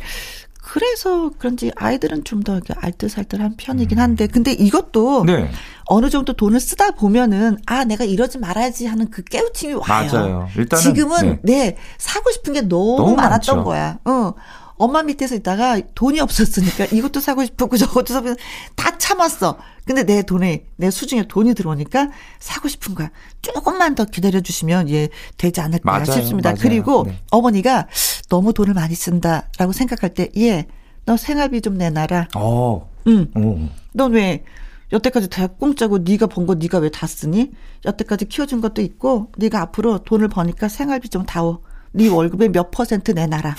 [0.68, 5.50] 그래서 그런지 아이들은 좀 더 알뜰살뜰한 편이긴 한데 근데 이것도 네.
[5.86, 9.84] 어느 정도 돈을 쓰다 보면은 아 내가 이러지 말아야지 하는 그 깨우침이 와요.
[9.88, 10.48] 맞아요.
[10.58, 13.64] 일단은 지금은 네, 네 사고 싶은 게 너무, 너무 많았던 많죠.
[13.64, 14.00] 거야.
[14.06, 14.34] 어.
[14.78, 18.36] 엄마 밑에서 있다가 돈이 없었으니까 이것도 사고 싶었고 저것도 사고
[18.76, 19.58] 다 참았어.
[19.86, 23.10] 근데 내 돈에 내 수중에 돈이 들어오니까 사고 싶은 거야.
[23.42, 26.50] 조금만 더 기다려 주시면 예 되지 않을까 맞아요, 싶습니다.
[26.50, 26.60] 맞아요.
[26.62, 27.20] 그리고 네.
[27.32, 27.88] 어머니가
[28.30, 30.66] 너무 돈을 많이 쓴다라고 생각할 때 예.
[31.06, 32.30] 너 생활비 좀 내놔라.
[32.36, 32.90] 어.
[33.08, 33.28] 응.
[33.36, 33.70] 어.
[33.94, 34.44] 넌왜
[34.92, 37.52] 여태까지 다 공짜고 네가 번 거 네가 왜 다 쓰니?
[37.86, 41.62] 여태까지 키워준 것도 있고 네가 앞으로 돈을 버니까 생활비 좀 다오.
[41.92, 43.56] 네 월급의 몇 퍼센트 내놔라.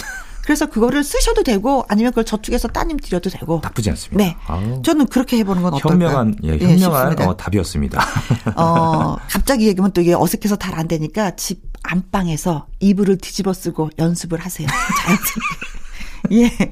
[0.46, 3.58] 그래서 그거를 쓰셔도 되고 아니면 그걸 저축해서 따님 드려도 되고.
[3.64, 4.22] 나쁘지 않습니다.
[4.24, 4.36] 네.
[4.46, 4.80] 아우.
[4.82, 5.94] 저는 그렇게 해보는 건 어떨까요?
[6.08, 8.00] 현명한, 예, 예 현명한 예, 어, 답이었습니다.
[8.54, 14.38] 어, 갑자기 얘기하면 또 이게 어색해서 잘 안 되니까 집 안방에서 이불을 뒤집어 쓰고 연습을
[14.38, 14.68] 하세요.
[16.30, 16.42] 자연스럽게.
[16.42, 16.70] 예.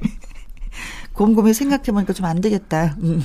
[1.11, 2.95] 곰곰이 생각해보니까 좀 안 되겠다.
[3.01, 3.21] 음.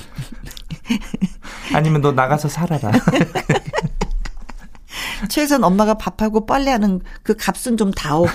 [1.73, 2.91] 아니면 너 나가서 살아라.
[5.29, 8.25] 최선 엄마가 밥하고 빨래하는 그 값은 좀 다오.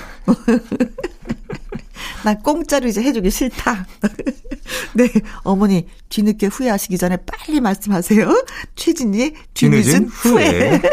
[2.27, 3.87] 난 공짜로 이제 해주기 싫다.
[4.95, 5.09] 네,
[5.45, 8.45] 어머니 뒤늦게 후회하시기 전에 빨리 말씀하세요.
[8.75, 10.71] 최진희의 뒤늦은, 후회.
[10.71, 10.83] 후회.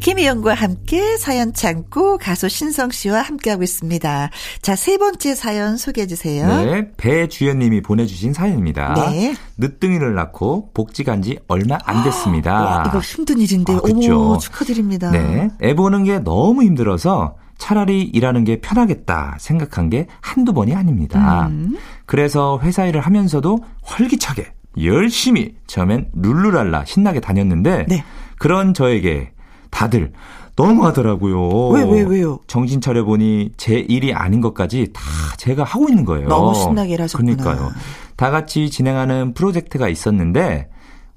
[0.00, 4.28] 김희영과 함께 사연 창고 가수 신성 씨와 함께하고 있습니다.
[4.60, 6.46] 자, 세 번째 사연 소개해 주세요.
[6.46, 8.92] 네, 배주연 님이 보내주신 사연입니다.
[9.10, 9.34] 네.
[9.56, 12.52] 늦둥이를 낳고 복지 간지 얼마 안 됐습니다.
[12.62, 15.10] 와, 이거 힘든 일인데, 아, 어머, 축하드립니다.
[15.10, 21.46] 네, 애 보는 게 너무 힘들어서 차라리 일하는 게 편하겠다 생각한 게 한두 번이 아닙니다.
[21.48, 21.76] 음.
[22.06, 24.46] 그래서 회사 일을 하면서도 활기차게
[24.82, 28.04] 열심히 처음엔 룰루랄라 신나게 다녔는데 네.
[28.38, 29.32] 그런 저에게
[29.70, 30.12] 다들
[30.56, 31.68] 너무 하더라고요.
[31.68, 32.38] 왜, 왜, 왜요?
[32.46, 35.02] 정신 차려보니 제 일이 아닌 것까지 다
[35.36, 36.28] 제가 하고 있는 거예요.
[36.28, 37.36] 너무 신나게 하셨구나.
[37.36, 37.72] 그러니까요.
[38.16, 40.68] 다 같이 진행하는 프로젝트가 있었는데,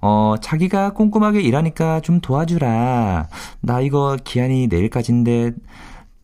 [0.02, 3.28] 어, 자기가 꼼꼼하게 일하니까 좀 도와주라.
[3.62, 5.52] 나 이거 기한이 내일까지인데,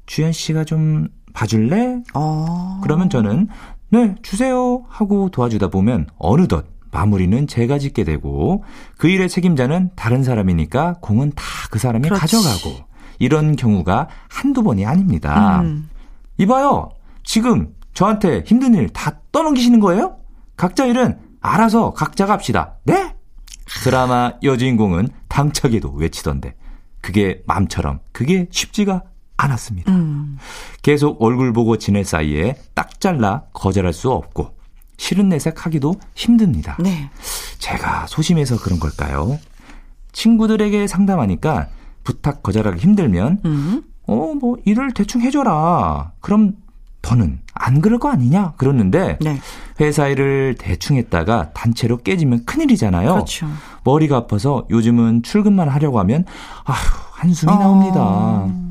[0.05, 2.01] 주현 씨가 좀 봐줄래?
[2.13, 2.79] 어.
[2.83, 3.47] 그러면 저는,
[3.89, 4.83] 네, 주세요.
[4.89, 8.63] 하고 도와주다 보면, 어느덧 마무리는 제가 짓게 되고
[8.99, 12.21] 그 일의 책임자는 다른 사람이니까 공은 다 그 사람이 그렇지.
[12.21, 12.85] 가져가고
[13.17, 15.61] 이런 경우가 한두 번이 아닙니다.
[15.61, 15.89] 음.
[16.37, 16.91] 이봐요.
[17.23, 20.17] 지금 저한테 힘든 일 다 떠넘기시는 거예요?
[20.55, 22.75] 각자 일은 알아서 각자가 합시다.
[22.83, 23.15] 네?
[23.83, 26.53] 드라마 여주인공은 당차게도 외치던데
[27.01, 29.01] 그게 맘처럼 그게 쉽지가
[29.37, 29.91] 않았습니다.
[29.91, 30.37] 음.
[30.81, 34.55] 계속 얼굴 보고 지낼 사이에 딱 잘라 거절할 수 없고
[34.97, 36.77] 싫은 내색 하기도 힘듭니다.
[36.79, 37.09] 네.
[37.57, 39.39] 제가 소심해서 그런 걸까요?
[40.11, 41.67] 친구들에게 상담하니까
[42.03, 43.83] 부탁 거절하기 힘들면, 음.
[44.07, 46.11] 어, 뭐, 일을 대충 해줘라.
[46.19, 46.53] 그럼
[47.01, 48.53] 더는 안 그럴 거 아니냐?
[48.57, 49.39] 그러는데, 네.
[49.79, 53.13] 회사 일을 대충 했다가 단체로 깨지면 큰일이잖아요.
[53.13, 53.47] 그렇죠.
[53.83, 56.25] 머리가 아파서 요즘은 출근만 하려고 하면,
[56.65, 56.77] 아휴,
[57.13, 57.57] 한숨이 어...
[57.57, 58.62] 나옵니다.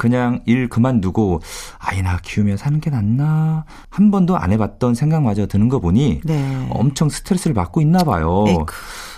[0.00, 1.42] 그냥 일 그만두고
[1.78, 6.66] 아이나 키우며 사는 게 낫나 한 번도 안 해봤던 생각마저 드는 거 보니 네.
[6.70, 8.46] 엄청 스트레스를 받고 있나 봐요.
[8.48, 8.72] 에이크.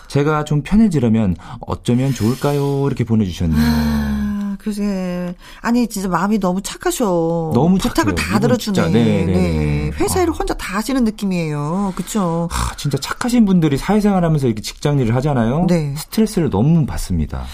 [0.08, 2.84] 제가 좀 편해지려면 어쩌면 좋을까요?
[2.88, 3.60] 이렇게 보내주셨네요.
[3.64, 5.34] 아, 글쎄.
[5.60, 7.52] 아니, 진짜 마음이 너무 착하셔.
[7.54, 8.88] 너무 부탁을 다 들어주네.
[8.88, 9.90] 네, 네, 네.
[10.00, 10.36] 회사 일을 어.
[10.36, 11.92] 혼자 다 하시는 느낌이에요.
[11.94, 12.48] 그쵸?
[12.50, 15.66] 아, 진짜 착하신 분들이 사회생활 하면서 이렇게 직장 일을 하잖아요.
[15.68, 15.94] 네.
[15.96, 17.44] 스트레스를 너무 받습니다.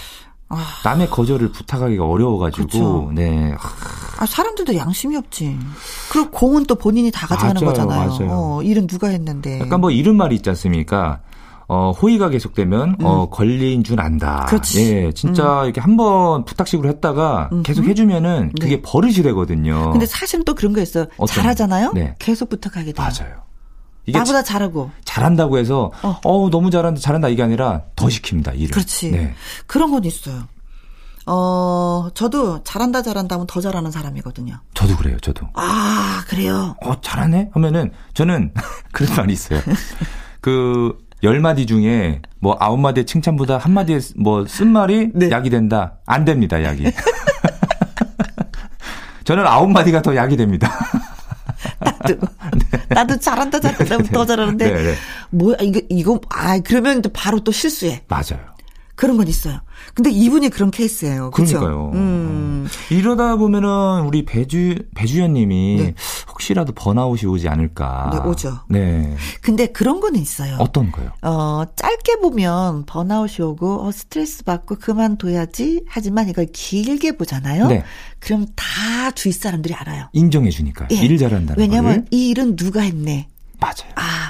[0.49, 0.65] 아.
[0.83, 3.11] 남의 거절을 부탁하기가 어려워가지고, 그쵸.
[3.13, 3.53] 네.
[4.19, 5.57] 아, 사람들도 양심이 없지.
[6.11, 8.09] 그리고 공은 또 본인이 다 가져가는 맞아요, 거잖아요.
[8.09, 8.27] 맞아요.
[8.31, 9.59] 어, 일은 누가 했는데.
[9.59, 11.19] 약간 뭐 이런 말이 있지 않습니까?
[11.71, 13.05] 어, 호의가 계속되면, 음.
[13.05, 14.45] 어, 권리인 줄 안다.
[14.49, 14.81] 그렇지.
[15.05, 15.65] 예, 진짜 음.
[15.65, 17.61] 이렇게 한 번 부탁식으로 했다가 음흠.
[17.63, 18.81] 계속 해주면은 그게 네.
[18.83, 19.91] 버릇이 되거든요.
[19.91, 21.05] 근데 사실은 또 그런 거 있어요.
[21.17, 21.91] 어떤, 잘하잖아요?
[21.93, 22.15] 네.
[22.17, 22.95] 계속 부탁하게 돼요.
[23.07, 23.35] 맞아요.
[24.17, 24.91] 나보다 잘하고.
[25.05, 28.71] 잘한다고 해서, 어, 어 너무 잘한다, 잘한다 이게 아니라 더 시킵니다, 일을.
[28.71, 29.11] 그렇지.
[29.11, 29.33] 네.
[29.67, 30.47] 그런 건 있어요.
[31.25, 34.59] 어, 저도 잘한다 잘한다 하면 더 잘하는 사람이거든요.
[34.73, 35.47] 저도 그래요, 저도.
[35.53, 36.75] 아, 그래요?
[36.83, 37.49] 어, 잘하네?
[37.53, 38.53] 하면은 저는
[38.91, 39.61] 그런 말이 있어요.
[40.41, 45.29] 그, 열 마디 중에 뭐 아홉 마디의 칭찬보다 한 마디의 뭐 쓴말이 네.
[45.29, 45.95] 약이 된다.
[46.05, 46.85] 안 됩니다, 약이.
[49.25, 50.71] 저는 아홉 마디가 더 약이 됩니다.
[51.79, 52.85] 나도 네.
[52.89, 53.97] 나도 잘한다 잘한다.
[54.11, 54.95] 더 잘하는데 네, 네.
[55.31, 58.03] 뭐야 이거 이거 아 그러면 또 바로 또 실수해.
[58.07, 58.39] 맞아요.
[58.99, 59.61] 그런 건 있어요.
[59.93, 61.31] 근데 이분이 그런 케이스예요.
[61.31, 61.61] 그렇죠?
[61.61, 61.91] 그러니까요.
[61.93, 62.67] 음.
[62.89, 65.95] 이러다 보면은 우리 배주 배주연님이 네.
[66.27, 68.09] 혹시라도 번아웃이 오지 않을까.
[68.11, 68.59] 네, 오죠.
[68.67, 69.15] 네.
[69.41, 70.57] 근데 그런 거는 있어요.
[70.59, 71.11] 어떤 거요?
[71.21, 75.85] 어, 짧게 보면 번아웃이 오고 어, 스트레스 받고 그만둬야지.
[75.87, 77.67] 하지만 이걸 길게 보잖아요.
[77.67, 77.85] 네.
[78.19, 80.09] 그럼 다 주위 사람들이 알아요.
[80.11, 80.89] 인정해 주니까.
[80.91, 80.95] 예.
[80.95, 82.05] 일 잘한다는 왜냐면 거를.
[82.11, 83.29] 이 일은 누가 했네.
[83.61, 83.91] 맞아요.
[83.95, 84.28] 아,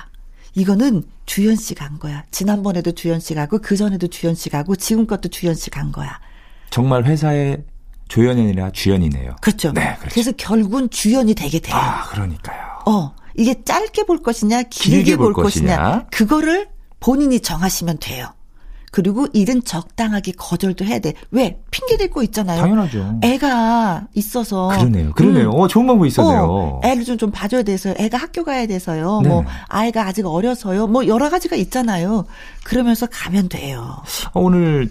[0.55, 2.23] 이거는 주연 씨가 한 거야.
[2.31, 6.19] 지난번에도 주연 씨가 하고 그 전에도 주연 씨가 하고 지금 것도 주연 씨가 한 거야.
[6.69, 7.63] 정말 회사의
[8.07, 9.35] 조연이 아니라 주연이네요.
[9.41, 9.71] 그렇죠.
[9.71, 10.13] 네, 그렇죠.
[10.13, 11.75] 그래서 결국은 주연이 되게 돼요.
[11.75, 12.79] 아, 그러니까요.
[12.87, 16.67] 어, 이게 짧게 볼 것이냐, 길게, 길게 볼, 볼 것이냐, 것이냐, 그거를
[16.99, 18.33] 본인이 정하시면 돼요.
[18.91, 21.13] 그리고 일은 적당하게 거절도 해야 돼.
[21.31, 21.59] 왜?
[21.71, 22.61] 핑계 댈거 있잖아요.
[22.61, 23.19] 당연하죠.
[23.23, 24.69] 애가 있어서.
[24.69, 25.11] 그러네요.
[25.13, 25.51] 그러네요.
[25.51, 25.59] 음.
[25.59, 26.47] 어, 좋은 방법이 있었네요.
[26.49, 29.21] 어, 애를 좀, 좀 봐줘야 돼서 애가 학교 가야 돼서요.
[29.23, 29.29] 네.
[29.29, 30.87] 뭐, 아이가 아직 어려서요.
[30.87, 32.25] 뭐, 여러 가지가 있잖아요.
[32.63, 33.97] 그러면서 가면 돼요.
[34.33, 34.89] 어, 오늘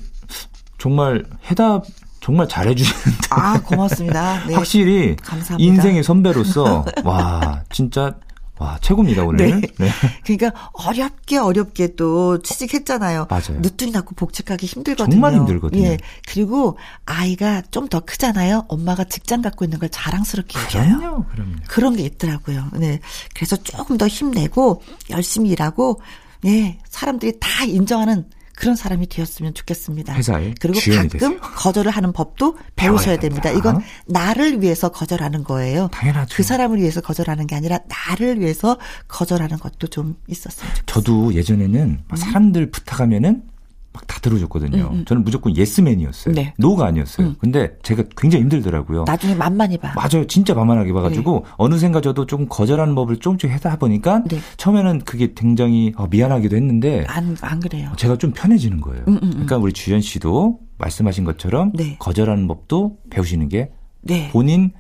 [0.79, 1.85] 정말 해답
[2.21, 3.29] 정말 잘해주시는데.
[3.31, 4.45] 아, 고맙습니다.
[4.47, 4.55] 네.
[4.55, 5.73] 확실히 감사합니다.
[5.73, 8.15] 인생의 선배로서 와 진짜
[8.59, 9.61] 와, 최고입니다, 오늘.
[9.61, 9.61] 네.
[9.79, 9.91] 네.
[10.25, 13.27] 그러니까 어렵게 어렵게 또 취직했잖아요.
[13.29, 13.61] 맞아요.
[13.61, 15.13] 늦둥이 낳고 복직하기 힘들거든요.
[15.13, 15.83] 정말 힘들거든요.
[15.83, 15.99] 예.
[16.29, 18.67] 그리고 아이가 좀 더 크잖아요.
[18.69, 20.99] 엄마가 직장 갖고 있는 걸 자랑스럽게 얘기해요.
[20.99, 21.53] 그럼요, 그럼요.
[21.69, 22.69] 그런 게 있더라고요.
[22.75, 23.01] 네.
[23.35, 26.01] 그래서 조금 더 힘내고 열심히 일하고
[26.45, 30.13] 예, 사람들이 다 인정하는 그런 사람이 되었으면 좋겠습니다.
[30.15, 31.39] 회사에 그리고 가끔 되세요.
[31.39, 33.51] 거절을 하는 법도 배우셔야 됩니다.
[33.51, 35.89] 이건 나를 위해서 거절하는 거예요.
[35.93, 36.37] 당연하죠.
[36.37, 40.87] 그 사람을 위해서 거절하는 게 아니라 나를 위해서 거절하는 것도 좀 있었으면 좋겠어요.
[40.87, 42.17] 저도 예전에는 음.
[42.17, 43.45] 사람들 부탁하면은
[43.93, 44.89] 막 다 들어줬거든요.
[44.91, 45.05] 음, 음.
[45.05, 46.35] 저는 무조건 예스맨이었어요.
[46.35, 46.53] 네.
[46.59, 47.29] 노가 아니었어요.
[47.29, 47.37] 음.
[47.39, 49.05] 근데 제가 굉장히 힘들더라고요.
[49.07, 49.93] 나중에 만만히 봐.
[49.95, 50.27] 맞아요.
[50.27, 51.51] 진짜 만만하게 봐가지고 네.
[51.57, 54.39] 어느샌가 저도 조금 거절하는 법을 조금씩 하다 보니까 네.
[54.57, 57.93] 처음에는 그게 굉장히 어, 미안하기도 했는데 안, 안 그래요.
[57.97, 59.05] 제가 좀 편해지는 거예요.
[59.09, 59.31] 음, 음, 음.
[59.31, 61.97] 그러니까 우리 주연 씨도 말씀하신 것처럼 네.
[61.99, 63.71] 거절하는 법도 배우시는 게
[64.01, 64.29] 네.
[64.33, 64.73] 본인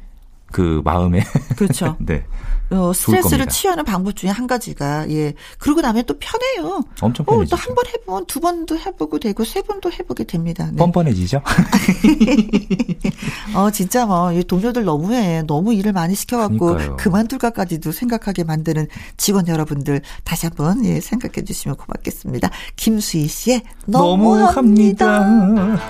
[0.50, 1.22] 그 마음에
[1.56, 1.96] 그렇죠.
[2.00, 2.24] 네.
[2.70, 6.84] 어, 스트레스를 치유하는 방법 중에 한 가지가 예 그러고 나면 또 편해요.
[7.00, 7.54] 엄청 편해지죠.
[7.54, 10.68] 어, 또한 번 해보면 두 번도 해보고 되고 세 번도 해보게 됩니다.
[10.70, 10.76] 네.
[10.76, 11.42] 뻔뻔해지죠.
[13.54, 16.96] 어 진짜 뭐 동료들 너무해 너무 일을 많이 시켜갖고.
[16.98, 22.50] 그만둘까까지도 생각하게 만드는 직원 여러분들 다시 한번 예 생각해 주시면 고맙겠습니다.
[22.76, 25.20] 김수희 씨의 너무합니다.
[25.20, 25.82] 너무합니다.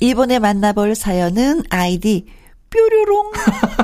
[0.00, 2.26] 이번에 만나볼 사연은 아이디
[2.72, 3.32] 뾰로롱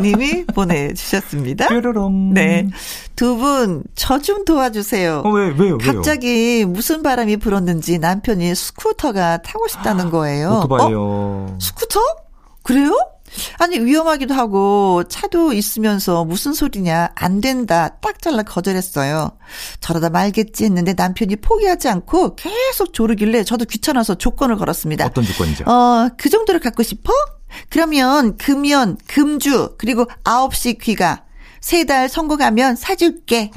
[0.03, 1.68] 님이 보내주셨습니다.
[1.68, 2.33] 뾰로롱.
[2.35, 2.68] 네.
[3.16, 5.22] 두 분, 저 좀 도와주세요.
[5.24, 10.61] 어, 왜, 왜요, 갑자기 무슨 바람이 불었는지 남편이 스쿠터가 타고 싶다는 거예요.
[10.64, 10.98] 오토바이요.
[11.01, 11.57] 어?
[11.61, 12.01] 스쿠터?
[12.62, 12.92] 그래요?
[13.59, 19.31] 아니 위험하기도 하고 차도 있으면서 무슨 소리냐 안 된다 딱 잘라 거절했어요.
[19.81, 25.05] 저러다 말겠지 했는데 남편이 포기하지 않고 계속 조르길래 저도 귀찮아서 조건을 걸었습니다.
[25.07, 25.64] 어떤 조건이죠?
[25.67, 27.12] 어그 정도를 갖고 싶어?
[27.71, 31.25] 그러면 금연, 금주, 그리고 9시 귀가
[31.61, 33.51] 세 달 성공하면 사줄게.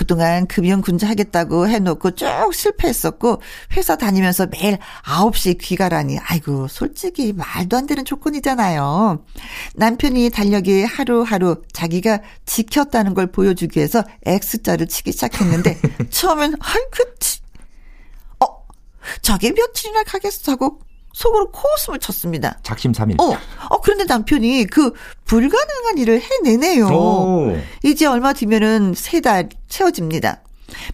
[0.00, 3.42] 그동안 금연 군자 하겠다고 해놓고 쭉 실패했었고
[3.76, 9.22] 회사 다니면서 매일 9시 귀가라니 아이고 솔직히 말도 안 되는 조건이잖아요.
[9.74, 17.40] 남편이 달력이 하루하루 자기가 지켰다는 걸 보여주기 위해서 X자를 치기 시작했는데 처음엔 아이고 치.
[18.42, 18.46] 어
[19.20, 20.80] 저게 며칠이나 가겠어 하고
[21.12, 22.58] 속으로 코웃음을 쳤습니다.
[22.62, 23.16] 작심삼일.
[23.20, 23.36] 어,
[23.70, 24.92] 어, 그런데 남편이 그
[25.24, 26.86] 불가능한 일을 해내네요.
[26.88, 27.56] 오.
[27.82, 30.42] 이제 얼마 뒤면은 세 달 채워집니다.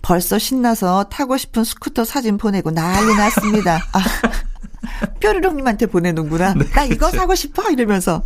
[0.02, 3.76] 벌써 신나서 타고 싶은 스쿠터 사진 보내고 난리 났습니다.
[3.92, 4.00] 아.
[5.20, 6.54] 뾰로롱님한테 보내는구나.
[6.54, 7.16] 네, 나 이거 그렇죠.
[7.18, 8.22] 사고 싶어 이러면서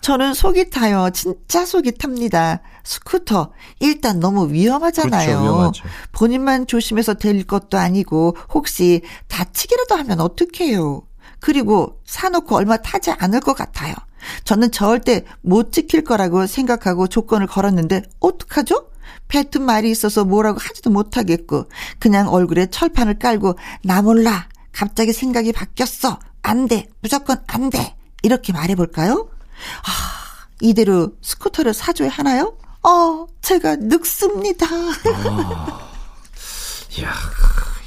[0.00, 1.10] 저는 속이 타요.
[1.12, 2.60] 진짜 속이 탑니다.
[2.84, 5.42] 스쿠터 일단 너무 위험하잖아요.
[5.56, 11.02] 그렇죠, 본인만 조심해서 될 것도 아니고 혹시 다치기라도 하면 어떡해요.
[11.40, 13.94] 그리고 사놓고 얼마 타지 않을 것 같아요.
[14.44, 18.88] 저는 절대 못 지킬 거라고 생각하고 조건을 걸었는데 어떡하죠?
[19.28, 26.18] 뱉은 말이 있어서 뭐라고 하지도 못하겠고 그냥 얼굴에 철판을 깔고 나 몰라 갑자기 생각이 바뀌었어.
[26.42, 26.86] 안 돼.
[27.00, 27.96] 무조건 안 돼.
[28.22, 29.28] 이렇게 말해볼까요?
[29.84, 32.56] 아, 이대로 스쿠터를 사줘야 하나요?
[32.82, 34.66] 어, 제가 늙습니다.
[34.66, 35.90] 아,
[37.02, 37.12] 야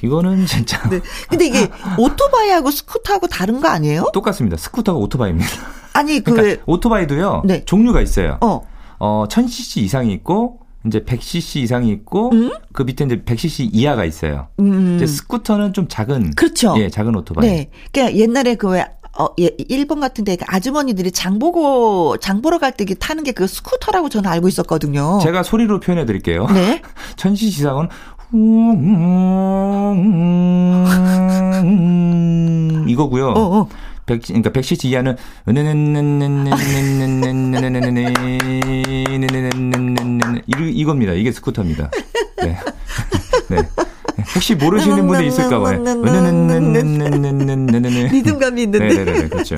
[0.04, 0.82] 이거는 진짜.
[0.90, 1.00] 네.
[1.30, 4.10] 근데 이게 오토바이하고 스쿠터하고 다른 거 아니에요?
[4.14, 4.58] 똑같습니다.
[4.58, 5.48] 스쿠터가 오토바이입니다.
[5.94, 6.34] 아니, 그.
[6.34, 7.44] 그러니까 오토바이도요.
[7.46, 7.64] 네.
[7.66, 8.38] 종류가 있어요.
[8.42, 8.62] 어.
[9.00, 12.52] 어, 1000cc 이상이 있고, 이제 100cc 이상이 있고 음?
[12.74, 14.48] 그 밑에 이제 100cc 이하가 있어요.
[14.60, 14.96] 음.
[14.96, 16.74] 이제 스쿠터는 좀 작은 그렇죠.
[16.78, 17.48] 예, 작은 오토바이.
[17.48, 17.70] 네.
[17.92, 18.88] 그러니까 옛날에 그왜
[19.20, 23.46] 어, 예, 일본 같은 데그 아주머니들이 장 보고, 장 보러 갈 때 타는 게 그
[23.46, 25.20] 스쿠터라고 저는 알고 있었거든요.
[25.22, 26.48] 제가 소리로 표현해 드릴게요.
[26.48, 26.82] 네.
[27.16, 27.90] 천cc 이상은, 음,
[32.88, 33.28] 이거고요.
[33.30, 33.70] 어, 어.
[34.06, 35.16] 100, 그러니까 100cc 이하는
[40.70, 41.14] 이겁니다.
[41.14, 41.92] 이게 스쿠터입니다.
[42.44, 42.58] 네.
[43.50, 43.58] 네.
[44.36, 45.84] 혹시 모르시는 분이 있을까 봐요.
[48.12, 48.88] 리듬감이 있는데.
[48.94, 49.58] 네네네, 그렇죠.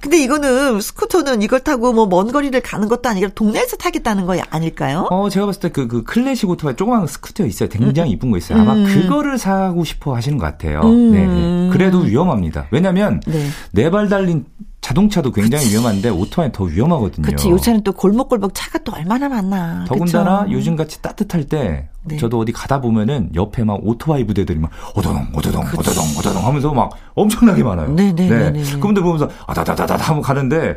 [0.00, 5.06] 근데 이거는 스쿠터는 이걸 타고 뭐 먼 거리를 가는 것도 아니라 동네에서 타겠다는 거 아닐까요?
[5.10, 7.68] 어, 제가 봤을 때 그, 그 클래식 오토바이 조그만 스쿠터 있어요.
[7.68, 8.60] 굉장히 이쁜 거 있어요.
[8.60, 8.84] 아마 음.
[8.86, 10.80] 그거를 사고 싶어 하시는 것 같아요.
[10.82, 11.12] 음.
[11.12, 11.72] 네.
[11.72, 12.66] 그래도 위험합니다.
[12.72, 14.44] 왜냐면 네, 네발 달린
[14.80, 15.74] 자동차도 굉장히 그치.
[15.74, 17.26] 위험한데 오토바이 더 위험하거든요.
[17.26, 17.50] 그렇지.
[17.50, 19.84] 요새는 또 골목골목 차가 또 얼마나 많나.
[19.86, 20.52] 더군다나 그쵸?
[20.52, 22.16] 요즘 같이 따뜻할 때 네.
[22.16, 25.76] 저도 어디 가다 보면은 옆에 막 오토바이 부대들이 막 오도동 오도동 그치.
[25.78, 27.94] 오도동 오도동 하면서 막 엄청나게 많아요.
[27.94, 28.28] 네네.
[28.28, 28.50] 네.
[28.50, 28.62] 네.
[28.72, 30.76] 그분들 보면서 아다다다다 하면 가는데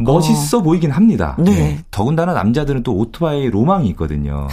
[0.00, 0.62] 멋있어 어.
[0.62, 1.36] 보이긴 합니다.
[1.38, 1.50] 네.
[1.52, 1.84] 네.
[1.90, 4.48] 더군다나 남자들은 또 오토바이 로망이 있거든요.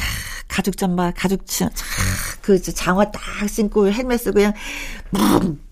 [0.51, 1.45] 가죽 잠바, 가죽
[2.41, 4.53] 그 장화 딱 신고 헬멧 쓰고 그냥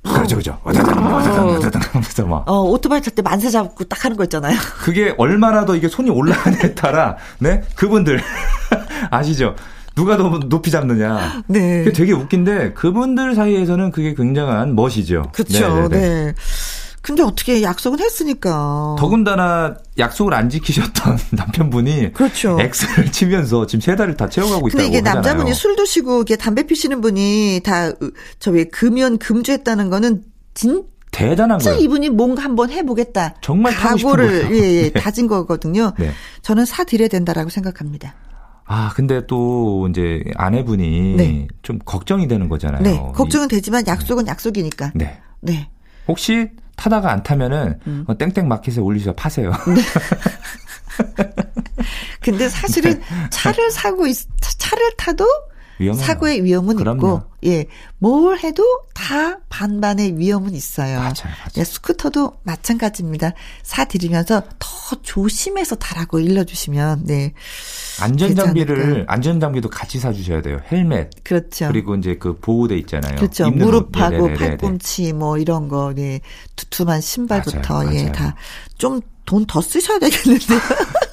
[0.04, 0.58] 그죠 그죠.
[0.64, 2.44] 어다당 어다당 어다당 하면서 막.
[2.50, 4.58] 어 오토바이 탈 때 만세 잡고 딱 하는 거 있잖아요.
[4.80, 8.22] 그게 얼마나 더 이게 손이 올라가냐에 따라 네 그분들
[9.12, 9.56] 아시죠?
[9.96, 11.44] 누가 더 높이 잡느냐.
[11.48, 11.84] 네.
[11.84, 15.32] 그게 되게 웃긴데 그분들 사이에서는 그게 굉장한 멋이죠.
[15.34, 15.90] 그렇죠.
[15.90, 16.34] 네.
[17.10, 18.96] 근데 어떻게 약속은 했으니까.
[19.00, 22.56] 더군다나 약속을 안 지키셨던 남편분이 그렇죠.
[22.62, 25.16] X를 치면서 지금 세 달을 다 채워가고 있다고 근데 이게 하잖아요.
[25.16, 27.92] 남자분이 술 드시고 이게 담배 피시는 분이 다
[28.38, 30.22] 저기 금연 금주했다는 거는
[30.54, 31.80] 진 대단한 거예요.
[31.80, 33.34] 이분이 뭔가 한번 해보겠다.
[33.42, 35.02] 정말 각오를 예, 예, 네.
[35.02, 35.94] 다진 거거든요.
[35.98, 36.12] 네.
[36.44, 38.14] 저는 사드려야 된다라고 생각합니다.
[38.66, 41.48] 아, 근데 또 이제 아내분이 네.
[41.64, 42.84] 좀 걱정이 되는 거잖아요.
[42.84, 44.30] 네, 걱정은 되지만 약속은 네.
[44.30, 44.92] 약속이니까.
[44.94, 45.20] 네.
[45.42, 45.70] 네.
[46.08, 48.06] 혹시 타다가 안 타면은 음.
[48.08, 49.52] 어, 땡땡 마켓에 올리셔 파세요.
[49.52, 49.82] 네.
[52.22, 53.30] 근데 사실은 네.
[53.30, 55.26] 차를 사고 있, 차를 타도
[55.80, 56.06] 위험해요.
[56.06, 56.98] 사고의 위험은 그럼요.
[56.98, 57.66] 있고, 예,
[57.98, 58.64] 뭘 해도
[58.94, 60.98] 다 반반의 위험은 있어요.
[61.00, 61.34] 맞아요, 맞아요.
[61.58, 63.32] 예, 스쿠터도 마찬가지입니다.
[63.64, 64.68] 사 드리면서 더
[65.02, 67.34] 조심해서 타라고 일러주시면, 네.
[68.02, 70.60] 안전 장비를, 안전 장비도 같이 사 주셔야 돼요.
[70.72, 71.24] 헬멧.
[71.24, 71.68] 그렇죠.
[71.70, 73.16] 그리고 이제 그 보호대 있잖아요.
[73.16, 73.50] 그렇죠.
[73.50, 74.36] 무릎하고 네네네네.
[74.58, 76.20] 팔꿈치 뭐 이런 거, 네.
[76.56, 78.36] 두툼한 신발부터, 맞아요, 예, 다
[78.78, 80.60] 좀 돈 더 쓰셔야 되겠는데요.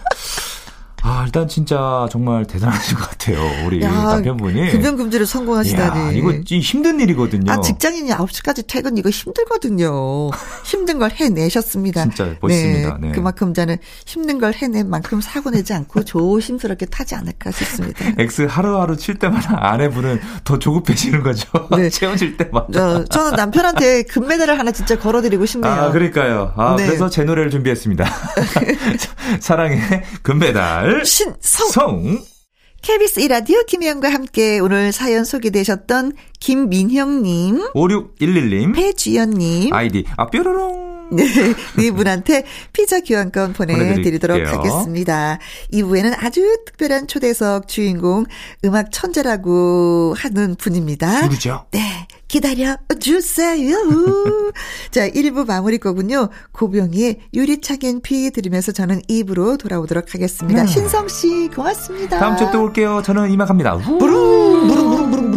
[1.08, 3.38] 아, 일단 진짜 정말 대단하신 것 같아요.
[3.64, 4.72] 우리 야, 남편분이.
[4.72, 6.00] 금전금지를 성공하시다니.
[6.00, 7.52] 야, 이거 힘든 일이거든요.
[7.52, 10.30] 아, 직장인이 9시까지 퇴근 이거 힘들거든요.
[10.64, 12.02] 힘든 걸 해내셨습니다.
[12.02, 12.98] 진짜 멋있습니다.
[13.00, 13.12] 네, 네.
[13.14, 18.04] 그만큼 저는 힘든 걸 해낸 만큼 사고 내지 않고 조심스럽게 타지 않을까 싶습니다.
[18.18, 21.48] X 하루하루 칠 때마다 아내분은 더 조급해지는 거죠.
[21.70, 21.88] 네.
[21.90, 22.66] 채워질 때마다.
[22.72, 25.72] 저, 저는 남편한테 금메달을 하나 진짜 걸어드리고 싶네요.
[25.72, 26.52] 아, 그러니까요.
[26.56, 26.84] 아, 네.
[26.86, 28.04] 그래서 제 노래를 준비했습니다.
[29.38, 29.78] 사랑의
[30.22, 30.95] 금메달.
[31.04, 31.68] 신성.
[31.70, 32.24] 성.
[32.82, 41.08] KBS 이라디오 김혜영과 함께 오늘 사연 소개되셨던 김민형님, 5611님, 배주연님, 아이디 아 뾰로롱.
[41.12, 41.24] 네,
[41.76, 45.38] 네 분한테 피자 교환권 보내드리도록 하겠습니다.
[45.72, 48.24] 2부에는 아주 특별한 초대석 주인공
[48.64, 51.22] 음악 천재라고 하는 분입니다.
[51.22, 51.66] 누구죠?
[51.70, 52.06] 네.
[52.28, 53.76] 기다려 주세요.
[54.90, 56.28] 자, 1부 마무리 거군요.
[56.52, 60.62] 고병희의 유리창엔 비 들으면서 저는 2부로 돌아오도록 하겠습니다.
[60.62, 60.66] 음.
[60.66, 62.18] 신성 씨, 고맙습니다.
[62.18, 63.02] 다음 주에 또 올게요.
[63.04, 63.76] 저는 이만 갑니다.
[63.76, 63.98] 부릉,
[64.68, 65.30] 부릉, 부릉, 부릉,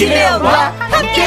[0.00, 1.22] 김혜영과 함께.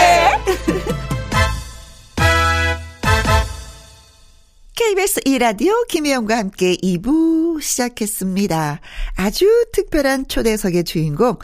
[4.74, 8.80] KBS 2라디오 김혜영과 함께 2부 시작했습니다.
[9.16, 11.38] 아주 특별한 초대석의 주인공,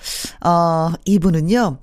[0.44, 1.80] 어, 이분은요,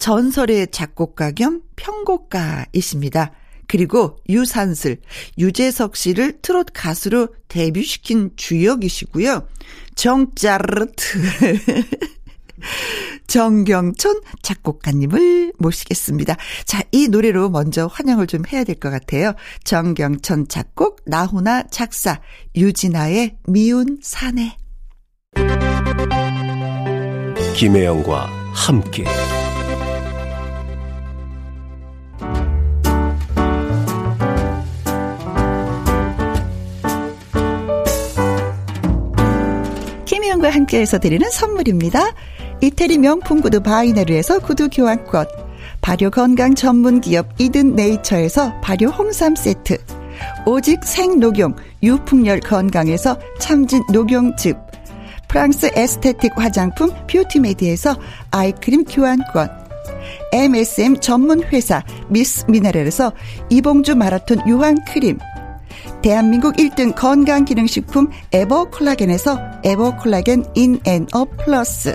[0.00, 3.30] 전설의 작곡가 겸 편곡가이십니다.
[3.68, 4.96] 그리고 유산슬,
[5.38, 9.46] 유재석 씨를 트롯 가수로 데뷔시킨 주역이시고요.
[9.94, 11.18] 정짜르트.
[13.26, 16.36] 정경천 작곡가님을 모시겠습니다.
[16.64, 19.32] 자, 이 노래로 먼저 환영을 좀 해야 될 것 같아요.
[19.64, 22.20] 정경천 작곡, 나훈아 작사,
[22.56, 24.56] 유진아의 미운 사내.
[27.56, 29.04] 김혜영과 함께.
[40.04, 42.12] 김혜영과 함께해서 드리는 선물입니다.
[42.60, 45.26] 이태리 명품 구두 바이네르에서 구두 교환권,
[45.80, 49.78] 발효 건강 전문 기업 이든 네이처에서 발효 홍삼 세트,
[50.44, 54.56] 오직 생녹용 유풍열 건강에서 참진 녹용즙,
[55.28, 57.96] 프랑스 에스테틱 화장품 뷰티메디에서
[58.32, 59.48] 아이크림 교환권,
[60.32, 63.12] MSM 전문 회사 미스 미네랄에서
[63.50, 65.16] 이봉주 마라톤 유황 크림,
[66.02, 71.94] 대한민국 1등 건강기능식품 에버콜라겐에서 에버콜라겐 인앤업 플러스,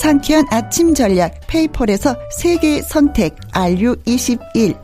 [0.00, 4.76] 상쾌한 아침 전략 페이펄에서 세계 선택 RU21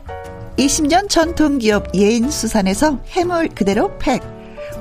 [0.57, 4.21] 20년 전통기업 예인수산에서 해물 그대로 팩.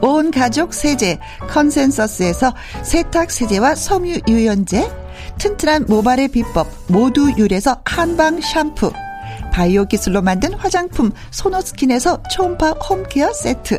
[0.03, 4.91] 온 가족 세제 컨센서스에서 세탁 세제와 섬유 유연제.
[5.39, 8.93] 튼튼한 모발의 비법 모두 유래서 한방 샴푸.
[9.53, 13.79] 바이오 기술로 만든 화장품 소노스킨에서 초음파 홈케어 세트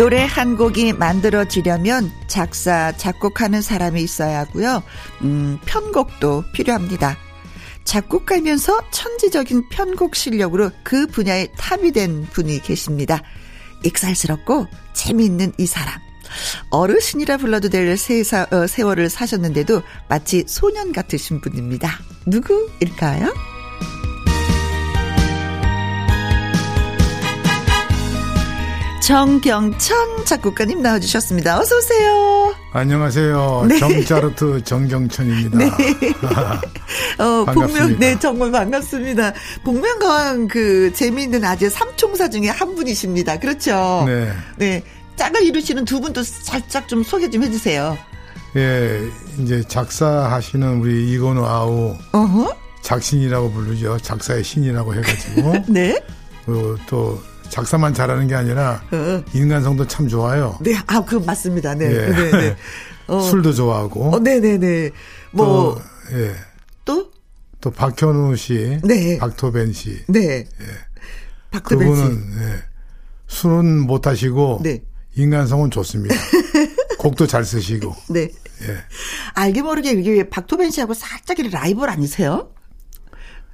[0.00, 4.82] 노래 한 곡이 만들어지려면 작사, 작곡하는 사람이 있어야 하고요.
[5.20, 7.18] 음, 편곡도 필요합니다.
[7.84, 13.22] 작곡가면서 천지적인 편곡 실력으로 그 분야에 탑이 된 분이 계십니다.
[13.84, 16.00] 익살스럽고 재미있는 이 사람.
[16.70, 21.98] 어르신이라 불러도 될 세사, 어, 세월을 사셨는데도 마치 소년 같으신 분입니다.
[22.24, 23.49] 누구일까요?
[29.10, 31.58] 정경천 작곡가님 나와주셨습니다.
[31.58, 32.54] 어서 오세요.
[32.70, 33.66] 안녕하세요.
[33.68, 33.78] 네.
[33.80, 35.58] 정자르트 정경천입니다.
[35.58, 35.66] 네.
[37.18, 39.32] 어, 복면, 네, 정말 반갑습니다.
[39.64, 43.40] 복면가왕 그 재미있는 아재 삼총사 중에 한 분이십니다.
[43.40, 44.04] 그렇죠?
[44.06, 44.32] 네.
[44.58, 44.84] 네.
[45.16, 47.98] 짝을 이루시는 두 분도 살짝 좀 소개 좀 해주세요.
[48.54, 49.00] 예,
[49.40, 51.96] 이제 작사하시는 우리 이건우 아우.
[52.12, 52.56] 어허?
[52.82, 53.98] 작신이라고 부르죠.
[53.98, 55.54] 작사의 신이라고 해가지고.
[55.66, 56.00] 네.
[56.46, 59.22] 어, 또 작사만 잘하는 게 아니라 어.
[59.34, 60.56] 인간성도 참 좋아요.
[60.62, 61.74] 네, 아, 그 맞습니다.
[61.74, 62.08] 네, 예.
[62.08, 62.56] 네, 네.
[63.08, 63.20] 어.
[63.20, 64.14] 술도 좋아하고.
[64.14, 64.90] 어, 네, 네, 네.
[65.32, 66.34] 뭐 또, 예.
[66.84, 67.10] 또?
[67.60, 69.18] 또 박현우 씨, 네.
[69.18, 70.38] 박토벤 씨, 네.
[70.38, 70.46] 예.
[71.50, 72.40] 박토벤 그분은 씨.
[72.40, 72.62] 예.
[73.26, 74.82] 술은 못 하시고 네.
[75.16, 76.14] 인간성은 좋습니다.
[76.98, 77.94] 곡도 잘 쓰시고.
[78.10, 78.30] 네.
[78.62, 78.76] 예.
[79.34, 82.50] 알게 모르게 이게 박토벤 씨하고 살짝 라이벌 아니세요?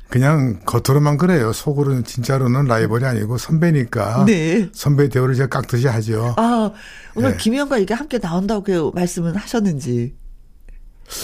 [0.08, 1.52] 그냥 겉으로만 그래요.
[1.52, 4.24] 속으로는 진짜로는 라이벌이 아니고 선배니까.
[4.26, 4.68] 네.
[4.72, 6.34] 선배 대우를 제가 깍듯이 하죠.
[6.36, 6.70] 아,
[7.14, 7.36] 오늘 네.
[7.36, 10.14] 김희영과 이게 함께 나온다고 그 말씀은 하셨는지.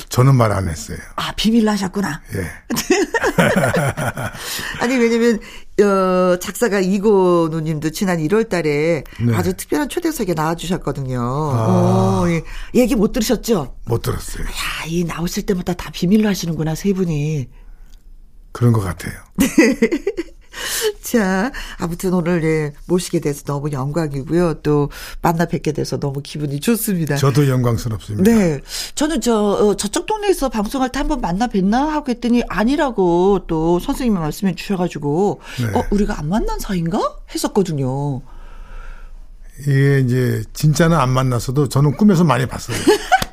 [0.09, 0.97] 저는 말 안 했어요.
[1.17, 2.21] 아, 비밀로 하셨구나.
[2.37, 2.47] 예.
[4.81, 5.41] 아니, 왜냐면,
[5.81, 9.35] 어, 작사가 이고 누님도 지난 1월 달에 네.
[9.35, 11.21] 아주 특별한 초대석에 나와주셨거든요.
[11.21, 12.21] 아.
[12.23, 12.43] 오, 예.
[12.75, 13.75] 얘기 못 들으셨죠?
[13.87, 14.45] 못 들었어요.
[14.45, 17.49] 야, 이 나오실 때마다 다 비밀로 하시는구나, 세 분이.
[18.53, 19.15] 그런 것 같아요.
[21.03, 24.61] 자, 아무튼 오늘 예, 모시게 돼서 너무 영광이고요.
[24.63, 24.91] 또
[25.21, 27.17] 만나 뵙게 돼서 너무 기분이 좋습니다.
[27.17, 28.31] 저도 영광스럽습니다.
[28.31, 28.61] 네.
[28.95, 34.19] 저는 저, 어, 저쪽 동네에서 방송할 때 한번 만나 뵀나 하고 했더니 아니라고 또 선생님이
[34.19, 35.79] 말씀해 주셔 가지고, 네.
[35.79, 37.17] 어, 우리가 안 만난 사이인가?
[37.35, 38.23] 했었거든요.
[39.61, 42.77] 이게 이제 진짜는 안 만났어도 저는 꿈에서 많이 봤어요.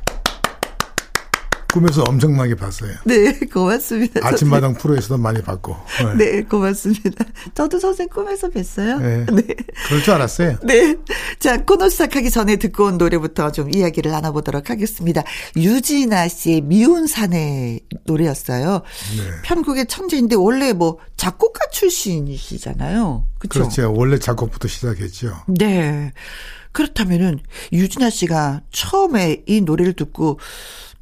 [1.71, 2.93] 꿈에서 엄청나게 봤어요.
[3.05, 4.25] 네, 고맙습니다.
[4.25, 5.75] 아침마당 프로에서도 많이 봤고.
[6.17, 6.31] 네.
[6.31, 7.25] 네, 고맙습니다.
[7.53, 8.99] 저도 선생 꿈에서 뵀어요.
[8.99, 9.25] 네.
[9.31, 9.43] 네.
[9.87, 10.57] 그럴 줄 알았어요.
[10.63, 10.95] 네.
[11.39, 15.23] 자, 코너 시작하기 전에 듣고 온 노래부터 좀 이야기를 나눠보도록 하겠습니다.
[15.55, 18.81] 유진아 씨의 미운 사내 노래였어요.
[19.17, 19.41] 네.
[19.43, 23.27] 편곡의 천재인데 원래 뭐 작곡가 출신이시잖아요.
[23.37, 23.59] 그렇죠?
[23.59, 23.93] 그렇죠.
[23.93, 25.43] 원래 작곡부터 시작했죠.
[25.47, 26.11] 네.
[26.71, 27.39] 그렇다면은
[27.73, 30.39] 유진아 씨가 처음에 이 노래를 듣고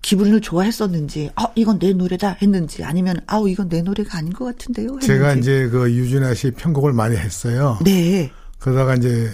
[0.01, 4.87] 기분을 좋아했었는지, 아, 이건 내 노래다 했는지, 아니면, 아우, 이건 내 노래가 아닌 것 같은데요?
[4.87, 5.07] 했는지.
[5.07, 7.77] 제가 이제 그 유진아 씨 편곡을 많이 했어요.
[7.83, 8.31] 네.
[8.59, 9.31] 그러다가 이제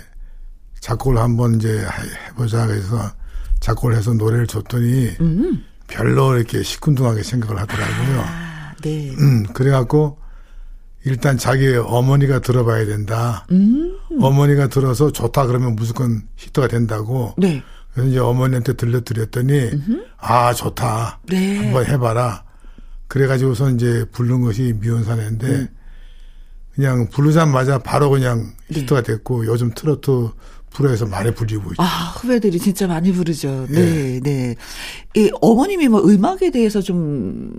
[0.80, 1.86] 작곡을 한번 이제
[2.30, 2.98] 해보자 그래서
[3.60, 5.64] 작곡을 해서 노래를 줬더니 음.
[5.88, 8.22] 별로 이렇게 시큰둥하게 생각을 하더라고요.
[8.22, 9.12] 아, 네.
[9.12, 10.18] 음, 그래갖고
[11.06, 13.46] 일단 자기 어머니가 들어봐야 된다.
[13.52, 13.98] 음.
[14.20, 17.34] 어머니가 들어서 좋다 그러면 무조건 히트가 된다고.
[17.38, 17.62] 네.
[17.94, 20.06] 그래서 이제 어머니한테 들려드렸더니 음흠.
[20.18, 21.58] 아 좋다 네.
[21.58, 22.44] 한번 해봐라
[23.08, 25.68] 그래가지고서 이제 부른 것이 미운사내인데 음.
[26.74, 28.82] 그냥 부르자마자 바로 그냥 네.
[28.82, 30.32] 히트가 됐고 요즘 트로트
[30.72, 31.84] 프로에서 많이 불리고 있죠.
[31.84, 31.86] 아,
[32.18, 33.68] 후배들이 진짜 많이 부르죠.
[33.70, 34.20] 네, 네.
[34.24, 34.56] 네.
[35.16, 37.54] 이 어머님이 뭐 음악에 대해서 좀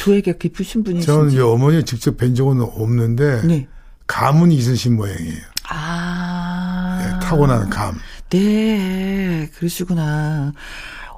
[0.00, 1.06] 조예가 깊으신 분이신지.
[1.06, 3.68] 저는 이제 어머니 직접 뵌 적은 없는데 네.
[4.06, 5.40] 감은 있으신 모양이에요.
[5.70, 6.98] 아.
[7.00, 7.98] 네, 타고난 감.
[8.30, 10.52] 네, 그러시구나.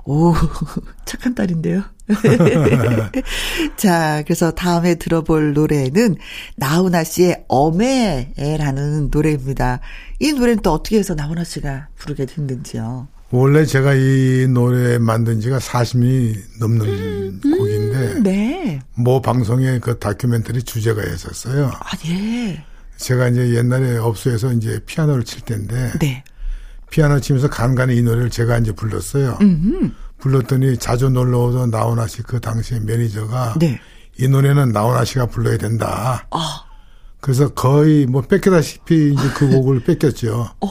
[0.05, 0.35] 오,
[1.05, 1.83] 착한 딸인데요.
[3.77, 6.17] 자, 그래서 다음에 들어볼 노래는
[6.57, 9.81] 나훈아 씨의 어메라는 노래입니다.
[10.19, 13.09] 이 노래는 또 어떻게 해서 나훈아 씨가 부르게 됐는지요?
[13.31, 18.21] 원래 제가 이 노래 만든 지가 40년이 넘는 음, 음, 곡인데.
[18.21, 18.81] 네.
[18.95, 21.71] 뭐 방송에 그 다큐멘터리 주제가 있었어요.
[21.73, 22.63] 아, 예.
[22.99, 25.93] 제가 이제 옛날에 업소에서 이제 피아노를 칠 때인데.
[25.99, 26.23] 네.
[26.93, 29.39] 피아노 치면서 간간히 이 노래를 제가 이제 불렀어요.
[29.41, 29.91] 음흠.
[30.19, 33.81] 불렀더니 자주 놀러 오던 나훈아 씨 그 당시에 매니저가 네.
[34.21, 36.27] 이 노래는 나훈아 씨가 불러야 된다.
[36.31, 36.65] 아.
[37.21, 40.51] 그래서 거의 뭐 뺏겨다시피 이제 그 곡을 뺏겼죠.
[40.61, 40.69] 어.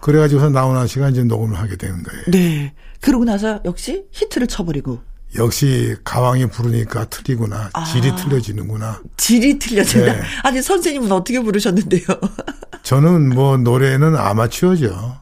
[0.00, 2.22] 그래가지고서 나훈아 씨가 이제 녹음을 하게 되는 거예요.
[2.28, 2.74] 네.
[3.00, 5.00] 그러고 나서 역시 히트를 쳐버리고.
[5.36, 7.70] 역시 가왕이 부르니까 틀리구나.
[7.72, 7.84] 아.
[7.84, 9.00] 질이 틀려지는구나.
[9.16, 10.12] 질이 틀려진다.
[10.12, 10.22] 네.
[10.42, 12.02] 아니 선생님은 어떻게 부르셨는데요?
[12.84, 15.16] 저는 뭐 노래는 아마추어죠.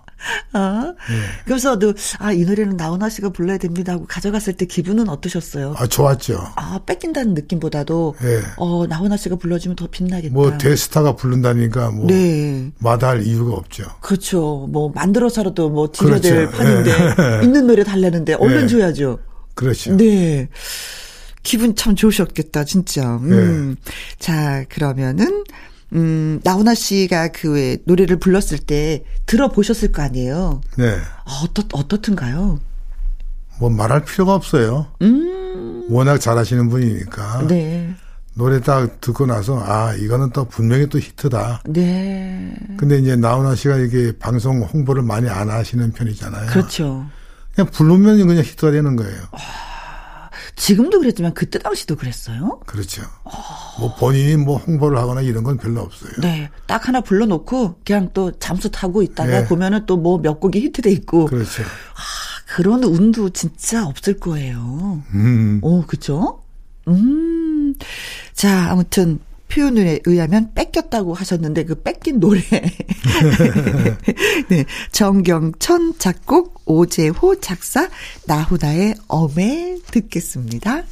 [0.53, 1.15] 아, 네.
[1.45, 5.75] 그래서도 아 이 노래는 나훈아 씨가 불러야 됩니다 하고 가져갔을 때 기분은 어떠셨어요?
[5.79, 6.39] 아 좋았죠.
[6.57, 8.41] 아 뺏긴다는 느낌보다도 네.
[8.57, 10.35] 어 나훈아 씨가 불러주면 더 빛나겠다.
[10.35, 12.71] 뭐 대스타가 부른다니까 뭐 네.
[12.79, 13.85] 마다할 이유가 없죠.
[14.01, 14.67] 그렇죠.
[14.71, 16.57] 뭐 만들어서라도 뭐 드려야 될 그렇죠.
[16.59, 17.41] 판인데 네.
[17.45, 18.67] 있는 노래 달라는데 얼른 네.
[18.67, 19.19] 줘야죠.
[19.55, 19.97] 그렇죠.
[19.97, 20.49] 네.
[21.43, 23.17] 기분 참 좋으셨겠다, 진짜.
[23.19, 23.77] 음.
[23.85, 23.93] 네.
[24.19, 25.45] 자, 그러면은
[25.93, 30.61] 음, 나훈아 씨가 그 노래를 불렀을 때 들어보셨을 거 아니에요?
[30.77, 30.97] 네.
[31.43, 32.61] 어떻, 어떻든가요?
[33.59, 34.89] 뭐 말할 필요가 없어요.
[35.03, 35.85] 음.
[35.89, 37.47] 워낙 잘하시는 분이니까.
[37.47, 37.95] 네.
[38.35, 41.63] 노래 딱 듣고 나서 아 이거는 또 분명히 또 히트다.
[41.65, 42.55] 네.
[42.77, 46.51] 근데 이제 나훈아 씨가 이게 방송 홍보를 많이 안 하시는 편이잖아요.
[46.51, 47.07] 그렇죠.
[47.55, 49.23] 그냥 부르면 그냥 히트가 되는 거예요.
[49.33, 49.76] 아.
[50.57, 52.61] 지금도 그랬지만 그때 당시도 그랬어요?
[52.67, 53.03] 그렇죠.
[53.79, 56.13] 뭐 본인이 뭐 홍보를 하거나 이런 건 별로 없어요.
[56.23, 56.51] 네.
[56.67, 59.47] 딱 하나 불러놓고 그냥 또 잠수 타고 있다가 네.
[59.47, 61.27] 보면은 또 뭐 몇 곡이 히트돼 있고.
[61.27, 61.63] 그렇죠.
[61.63, 65.03] 아, 그런 운도 진짜 없을 거예요.
[65.15, 65.61] 음.
[65.63, 66.43] 오, 그죠?
[66.89, 67.75] 음.
[68.33, 69.19] 자, 아무튼
[69.49, 72.41] 표현에 의하면 뺏겼다고 하셨는데 그 뺏긴 노래.
[74.49, 74.65] 네.
[74.93, 77.89] 정경천 작곡, 오재호 작사,
[78.27, 80.85] 나훈아의 엄에 듣겠습니다.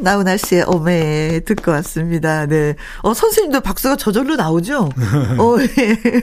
[0.00, 2.46] 나훈아 씨의 어메 듣고 왔습니다.
[2.46, 2.74] 네.
[3.02, 4.90] 어, 선생님도 박수가 저절로 나오죠?
[5.38, 5.66] 어, 네.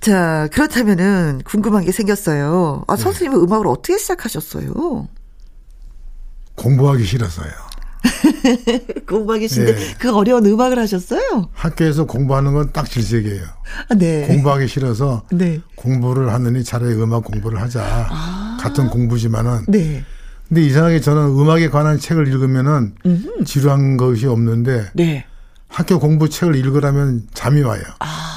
[0.00, 2.84] 자, 그렇다면은 궁금한 게 생겼어요.
[2.88, 3.44] 아, 선생님은 네.
[3.44, 5.08] 음악을 어떻게 시작하셨어요?
[6.56, 7.69] 공부하기 싫어서요.
[9.08, 9.94] 공부하기 싫은데 네.
[9.98, 11.50] 그 어려운 음악을 하셨어요?
[11.52, 13.42] 학교에서 공부하는 건 딱 질색이에요.
[13.88, 14.26] 아, 네.
[14.26, 15.60] 공부하기 싫어서 네.
[15.76, 18.06] 공부를 하느니 차라리 음악 공부를 하자.
[18.10, 18.58] 아.
[18.60, 19.64] 같은 공부지만은.
[19.68, 20.04] 네.
[20.48, 23.44] 근데 이상하게 저는 음악에 관한 책을 읽으면은 음흠.
[23.44, 25.24] 지루한 것이 없는데 네.
[25.68, 27.82] 학교 공부 책을 읽으라면 잠이 와요.
[28.00, 28.36] 아.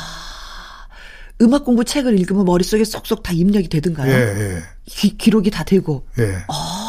[1.42, 4.12] 음악 공부 책을 읽으면 머릿속에 쏙쏙 다 입력이 되든가요?
[4.12, 4.16] 예,
[4.56, 4.64] 예.
[4.86, 6.06] 기, 기록이 다 되고.
[6.20, 6.38] 예.
[6.48, 6.83] 아.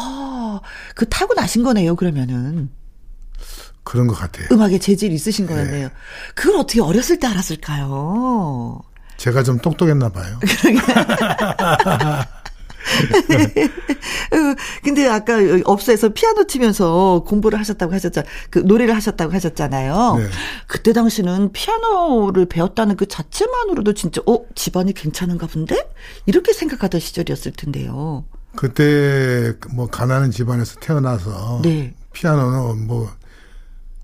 [0.95, 2.69] 그 타고 나신 거네요, 그러면은.
[3.83, 4.47] 그런 것 같아요.
[4.51, 5.87] 음악에 재질이 있으신 거였네요.
[5.89, 5.93] 네.
[6.33, 8.81] 그걸 어떻게 어렸을 때 알았을까요?
[9.17, 10.39] 제가 좀 똑똑했나 봐요.
[14.31, 18.31] 어, 근데 아까 업소에서 피아노 치면서 공부를 하셨다고 하셨잖아요.
[18.49, 20.15] 그 노래를 하셨다고 하셨잖아요.
[20.17, 20.27] 네.
[20.67, 25.87] 그때 당시는 피아노를 배웠다는 그 자체만으로도 진짜 어 집안이 괜찮은가 본데
[26.25, 28.25] 이렇게 생각하던 시절이었을 텐데요.
[28.55, 31.93] 그때 뭐 가난한 집안에서 태어나서 네.
[32.13, 33.09] 피아노는 뭐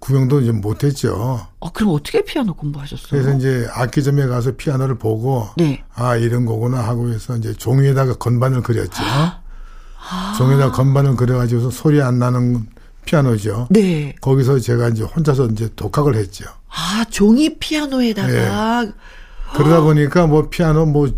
[0.02, 1.48] 구경도 이제 못했죠.
[1.60, 3.08] 아, 그럼 어떻게 피아노 공부하셨어요?
[3.10, 5.84] 그래서 이제 악기점에 가서 피아노를 보고, 네.
[5.94, 9.04] 아, 이런 거구나 하고 해서 이제 종이에다가 건반을 그렸죠.
[9.04, 9.42] 아.
[10.40, 12.68] 종이에다가 건반을 그려가지고서 소리 안 나는
[13.06, 13.68] 피아노죠.
[13.70, 14.16] 네.
[14.22, 16.46] 거기서 제가 이제 혼자서 이제 독학을 했죠.
[16.70, 18.84] 아, 종이 피아노에다가.
[18.84, 18.92] 네.
[19.54, 21.10] 그러다 보니까 뭐 피아노 뭐,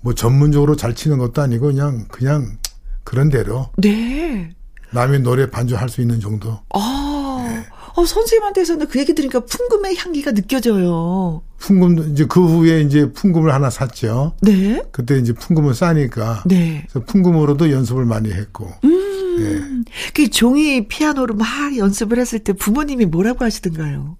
[0.00, 2.58] 뭐 전문적으로 잘 치는 것도 아니고 그냥, 그냥
[3.04, 3.70] 그런 대로.
[3.76, 4.50] 네.
[4.92, 6.60] 남의 노래 반주할 수 있는 정도.
[6.70, 7.44] 아.
[7.48, 7.66] 네.
[7.94, 11.42] 어, 선생님한테서는 그 얘기 들으니까 풍금의 향기가 느껴져요.
[11.58, 14.34] 풍금도 이제 그 후에 이제 풍금을 하나 샀죠.
[14.42, 14.82] 네.
[14.92, 16.44] 그때 이제 풍금을 싸니까.
[16.46, 16.86] 네.
[16.90, 18.70] 그래서 풍금으로도 연습을 많이 했고.
[18.84, 18.96] 음.
[19.38, 19.84] 네.
[20.14, 24.16] 그 종이 피아노로 막 연습을 했을 때 부모님이 뭐라고 하시던가요?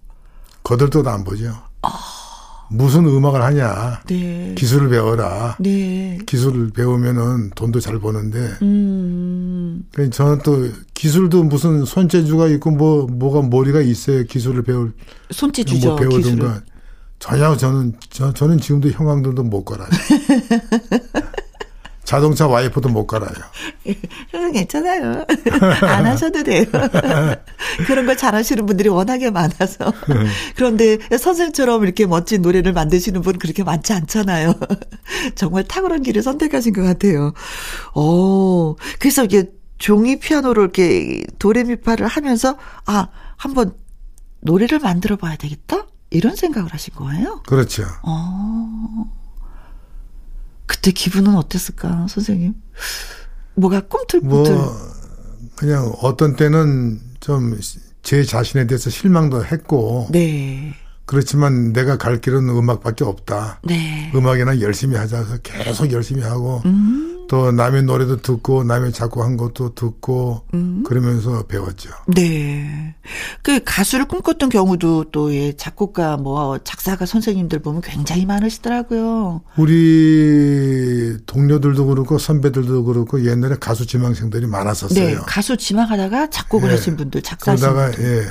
[0.62, 1.54] 거들떠도 안 보죠.
[1.82, 2.15] 아.
[2.70, 4.02] 무슨 음악을 하냐.
[4.06, 4.54] 네.
[4.56, 5.56] 기술을 배워라.
[5.60, 6.18] 네.
[6.26, 8.38] 기술을 배우면은 돈도 잘 버는데.
[8.62, 9.84] 음.
[9.92, 14.92] 그 저는 또 기술도 무슨 손재주가 있고 뭐 뭐가 머리가 있어야 기술을 배울
[15.30, 15.88] 손재주죠.
[15.88, 16.62] 뭐 배우든가.
[17.18, 19.88] 전혀 저는 저, 저는 지금도 형광등도 못 걸어요.
[22.06, 23.34] 자동차 와이퍼도 못 갈아요.
[24.30, 25.26] 형은 괜찮아요.
[25.82, 26.64] 안 하셔도 돼요.
[27.86, 29.92] 그런 걸 잘하시는 분들이 워낙에 많아서.
[30.54, 34.54] 그런데 선생님처럼 이렇게 멋진 노래를 만드시는 분 그렇게 많지 않잖아요.
[35.34, 37.34] 정말 탁월한 길을 선택하신 것 같아요.
[37.96, 43.74] 오, 그래서 이게 종이 피아노로 이렇게 도레미파를 하면서 아, 한번
[44.42, 45.86] 노래를 만들어 봐야 되겠다?
[46.10, 47.42] 이런 생각을 하신 거예요?
[47.46, 47.82] 그렇죠.
[48.04, 49.10] 어.
[50.66, 52.54] 그때 기분은 어땠을까, 선생님?
[53.54, 54.54] 뭐가 꿈틀꿈틀.
[54.54, 54.76] 뭐,
[55.56, 57.58] 그냥 어떤 때는 좀
[58.06, 60.06] 제 자신에 대해서 실망도 했고.
[60.12, 60.72] 네.
[61.06, 63.60] 그렇지만 내가 갈 길은 음악밖에 없다.
[63.64, 64.12] 네.
[64.14, 66.62] 음악이나 열심히 하자 해서 계속 열심히 하고.
[66.66, 67.15] 음.
[67.28, 70.82] 또 남의 노래도 듣고 남의 작곡한 것도 듣고 음.
[70.86, 71.90] 그러면서 배웠죠.
[72.14, 72.94] 네.
[73.42, 79.42] 그 가수를 꿈꿨던 경우도 또 예, 작곡가 뭐 작사가 선생님들 보면 굉장히 많으시더라고요.
[79.56, 85.04] 우리 동료들도 그렇고 선배들도 그렇고 옛날에 가수 지망생들이 많았었어요.
[85.04, 85.14] 네.
[85.26, 86.74] 가수 지망하다가 작곡을 예.
[86.74, 88.24] 하신 분들 작사 그러다가 예.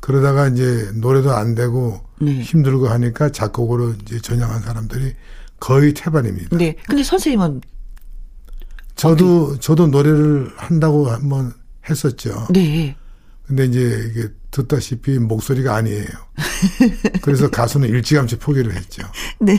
[0.00, 2.40] 그러다가 이제 노래도 안 되고 네.
[2.40, 5.14] 힘들고 하니까 작곡으로 이제 전향한 사람들이
[5.60, 6.56] 거의 태반입니다.
[6.56, 6.76] 네.
[6.86, 7.60] 근데 선생님은
[8.98, 9.58] 저도?
[9.60, 11.52] 저도 노래를 한다고 한번
[11.88, 12.48] 했었죠.
[12.50, 12.96] 네.
[13.48, 16.06] 근데 이제 이게 듣다시피 목소리가 아니에요.
[17.22, 19.02] 그래서 가수는 일찌감치 포기를 했죠.
[19.40, 19.58] 네.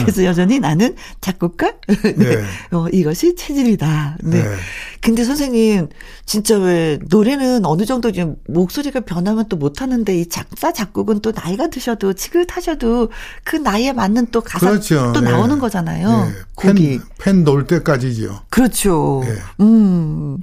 [0.00, 1.74] 그래서 여전히 나는 작곡가?
[1.86, 2.12] 네.
[2.16, 2.44] 네.
[2.72, 4.18] 어, 이것이 체질이다.
[4.22, 4.42] 네.
[4.42, 4.56] 네.
[5.00, 5.88] 근데 선생님,
[6.26, 11.68] 진짜 왜, 노래는 어느 정도 좀 목소리가 변하면 또 못하는데, 이 작사, 작곡은 또 나이가
[11.68, 13.10] 드셔도, 지긋하셔도
[13.44, 15.12] 그 나이에 맞는 또 가사 그렇죠.
[15.14, 15.30] 또 네.
[15.30, 16.24] 나오는 거잖아요.
[16.24, 16.32] 네.
[16.56, 16.88] 곡이.
[16.88, 18.42] 팬, 팬 놓을 때까지죠.
[18.50, 19.22] 그렇죠.
[19.24, 19.36] 네.
[19.60, 20.38] 음.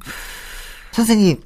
[0.93, 1.41] 선생님,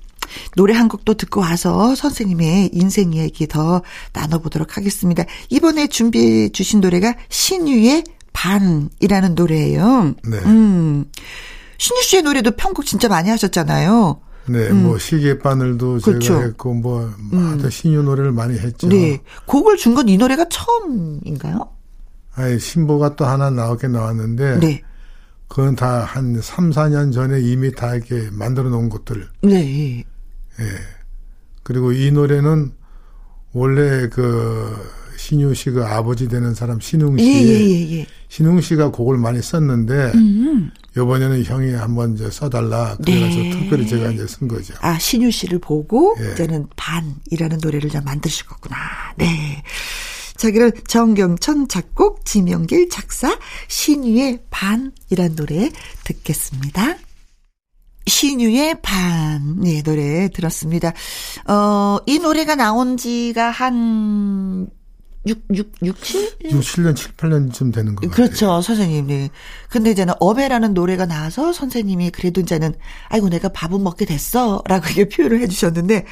[0.55, 3.81] 노래 한 곡도 듣고 와서 선생님의 인생 이야기 더
[4.13, 5.23] 나눠보도록 하겠습니다.
[5.49, 8.03] 이번에 준비해 주신 노래가 신유의
[8.33, 10.15] 반이라는 노래예요.
[10.27, 10.37] 네.
[10.45, 11.05] 음.
[11.77, 14.21] 신유 씨의 노래도 편곡 진짜 많이 하셨잖아요.
[14.47, 14.83] 네, 음.
[14.83, 16.19] 뭐 시계 바늘도 그렇죠.
[16.19, 17.69] 제가 했고 뭐 음.
[17.69, 18.87] 신유 노래를 많이 했죠.
[18.89, 21.69] 네, 곡을 준 건 이 노래가 처음인가요?
[22.35, 24.81] 아니 신보가 또 하나 나오게 나왔는데 네.
[25.47, 29.27] 그건 다 한 3, 4년 전에 이미 다 이렇게 만들어 놓은 것들.
[29.43, 30.03] 네.
[30.59, 30.65] 예.
[31.63, 32.71] 그리고 이 노래는
[33.53, 34.75] 원래 그
[35.17, 38.07] 신유 씨가 아버지 되는 사람 신웅 씨, 예, 예, 예, 예.
[38.29, 40.71] 신웅 씨가 곡을 많이 썼는데 음.
[40.91, 43.49] 이번에는 형이 한번 이제 써달라 그래서 네.
[43.49, 44.73] 특별히 제가 이제 쓴 거죠.
[44.79, 46.31] 아 신유 씨를 보고 예.
[46.31, 48.77] 이제는 반이라는 노래를 좀 만드시겠구나.
[49.17, 49.61] 네.
[50.39, 53.37] 자, 그럼 정경천 작곡, 지명길 작사,
[53.67, 55.69] 신유의 반이란 노래
[56.05, 56.95] 듣겠습니다.
[58.05, 60.93] 신유의 반, 네, 노래 들었습니다.
[61.47, 64.67] 어, 이 노래가 나온 지가 한
[65.27, 66.31] 6, 6, 6, 7?
[66.45, 68.61] 6, 7년, 7, 8년쯤 되는 거 그렇죠.
[68.61, 69.07] 선생님.
[69.07, 69.29] 네.
[69.69, 72.73] 근데 이제는 어베라는 노래가 나와서 선생님이 그래도 이제는
[73.09, 76.05] 아이고 내가 밥은 먹게 됐어 라고 이렇게 표현을 해 주셨는데 네.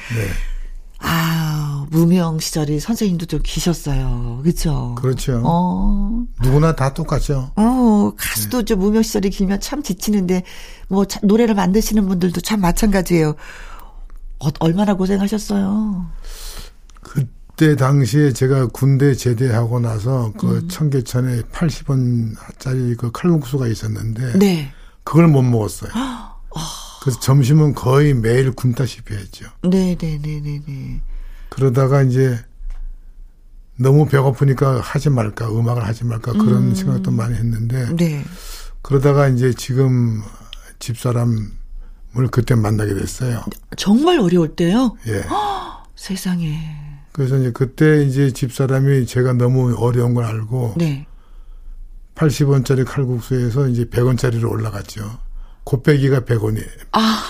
[1.00, 1.47] 아,
[1.90, 4.40] 무명 시절이 선생님도 좀 기셨어요.
[4.42, 4.94] 그렇죠?
[4.96, 5.42] 그렇죠.
[5.44, 6.24] 어.
[6.42, 7.52] 누구나 다 똑같죠.
[7.56, 8.64] 어, 가수도 네.
[8.64, 10.42] 좀 무명 시절이 길면 참 지치는데
[10.88, 13.34] 뭐 노래를 만드시는 분들도 참 마찬가지예요.
[14.40, 16.06] 어, 얼마나 고생하셨어요?
[17.02, 20.68] 그때 당시에 제가 군대 제대하고 나서 그 음.
[20.68, 24.72] 청계천에 80원짜리 그 칼국수가 있었는데 네.
[25.04, 25.90] 그걸 못 먹었어요.
[27.00, 29.46] 그래서 점심은 거의 매일 굶다시피 했죠.
[29.62, 31.00] 네네네네네.
[31.48, 32.38] 그러다가 이제
[33.76, 36.74] 너무 배고프니까 하지 말까 음악을 하지 말까 그런 음.
[36.74, 38.24] 생각도 많이 했는데 네.
[38.82, 40.22] 그러다가 이제 지금
[40.78, 41.46] 집사람을
[42.30, 43.44] 그때 만나게 됐어요.
[43.76, 44.96] 정말 어려울 때요?
[45.06, 45.20] 예.
[45.20, 46.58] 허, 세상에.
[47.12, 51.06] 그래서 이제 그때 이제 집사람이 제가 너무 어려운 걸 알고 네.
[52.14, 55.18] 80원짜리 칼국수에서 이제 100원짜리로 올라갔죠.
[55.64, 56.68] 곱빼기가 100원이에요.
[56.92, 57.22] 아.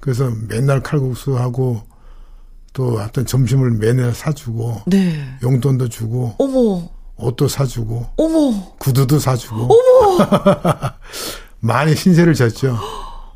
[0.00, 1.82] 그래서 맨날 칼국수하고
[2.72, 5.18] 또 어떤 점심을 매일 사주고 네.
[5.42, 6.88] 용돈도 주고 어머.
[7.16, 8.74] 옷도 사주고 어머.
[8.78, 10.18] 구두도 사주고 어머.
[11.60, 12.78] 많이 신세를 졌죠.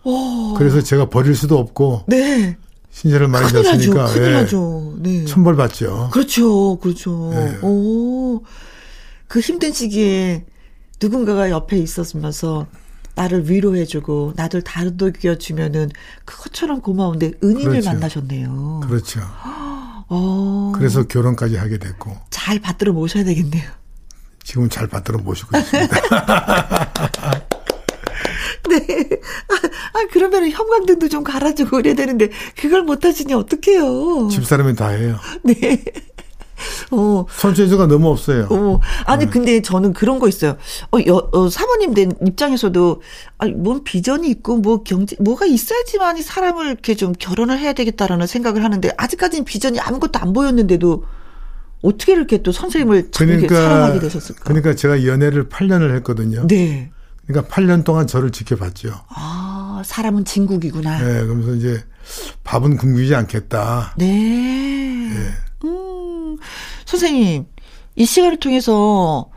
[0.05, 0.55] 오.
[0.55, 2.57] 그래서 제가 버릴 수도 없고 네.
[2.91, 4.23] 신세를 많이 졌으니까 나죠.
[4.25, 4.31] 예.
[4.33, 4.95] 나죠.
[4.99, 5.25] 네.
[5.25, 6.11] 천벌 받죠.
[6.13, 6.77] 그렇죠.
[6.77, 7.31] 그렇죠.
[7.33, 7.59] 네.
[7.63, 8.43] 오.
[9.27, 10.45] 그 힘든 시기에
[11.01, 12.67] 누군가가 옆에 있었으면서
[13.15, 15.91] 나를 위로해주고 나를 다독여주면은
[16.25, 17.91] 그것처럼 고마운데 은인을 그렇죠.
[17.91, 18.81] 만나셨네요.
[18.85, 19.21] 그렇죠.
[20.09, 20.73] 어.
[20.75, 22.17] 그래서 결혼까지 하게 됐고.
[22.31, 23.71] 잘 받들어 모셔야 되겠네요.
[24.43, 25.97] 지금 잘 받들어 모시고 있습니다.
[28.69, 29.09] 네.
[29.49, 29.55] 아,
[29.99, 34.29] 아, 그러면 형광등도 좀 갈아주고 그래야 되는데, 그걸 못하시니 어떡해요.
[34.29, 35.19] 집사람이 다 해요.
[35.43, 35.85] 네.
[36.91, 37.27] 어.
[37.31, 38.49] 손재주가 너무 없어요.
[38.51, 38.81] 어.
[39.05, 39.31] 아니, 네.
[39.31, 40.57] 근데 저는 그런 거 있어요.
[40.93, 43.03] 어, 여, 어, 사모님 된 입장에서도,
[43.39, 48.65] 아니, 뭔 비전이 있고, 뭐 경제, 뭐가 있어야지만이 사람을 이렇게 좀 결혼을 해야 되겠다라는 생각을
[48.65, 51.05] 하는데, 아직까지는 비전이 아무것도 안 보였는데도,
[51.83, 54.45] 어떻게 이렇게 또 선생님을 그러니까, 사랑하게 되셨을까?
[54.45, 56.47] 그러니까 제가 연애를 8년을 했거든요.
[56.47, 56.91] 네.
[57.27, 58.93] 그러니까 8년 동안 저를 지켜봤죠.
[59.09, 60.99] 아, 사람은 진국이구나.
[60.99, 61.83] 네, 그러면서 이제
[62.45, 63.95] 밥은 굶기지 않겠다.
[63.97, 64.07] 네.
[64.07, 65.29] 네.
[66.43, 67.47] 음, 선생님,
[67.97, 69.31] 이 시간을 통해서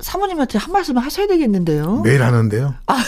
[0.00, 2.02] 사모님한테 한 말씀 하셔야 되겠는데요.
[2.02, 2.74] 매일 하는데요.
[2.86, 2.94] 아,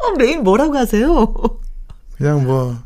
[0.00, 1.34] 어, 매일 뭐라고 하세요?
[2.16, 2.76] 그냥 뭐,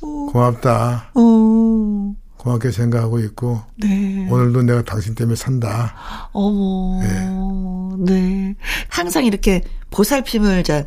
[0.00, 0.26] 어.
[0.32, 1.10] 고맙다.
[1.14, 2.14] 어.
[2.44, 4.28] 고맙게 생각하고 있고 네.
[4.30, 5.94] 오늘도 내가 당신 때문에 산다.
[6.32, 8.12] 어머, 네.
[8.12, 8.54] 네.
[8.88, 10.84] 항상 이렇게 보살핌을 자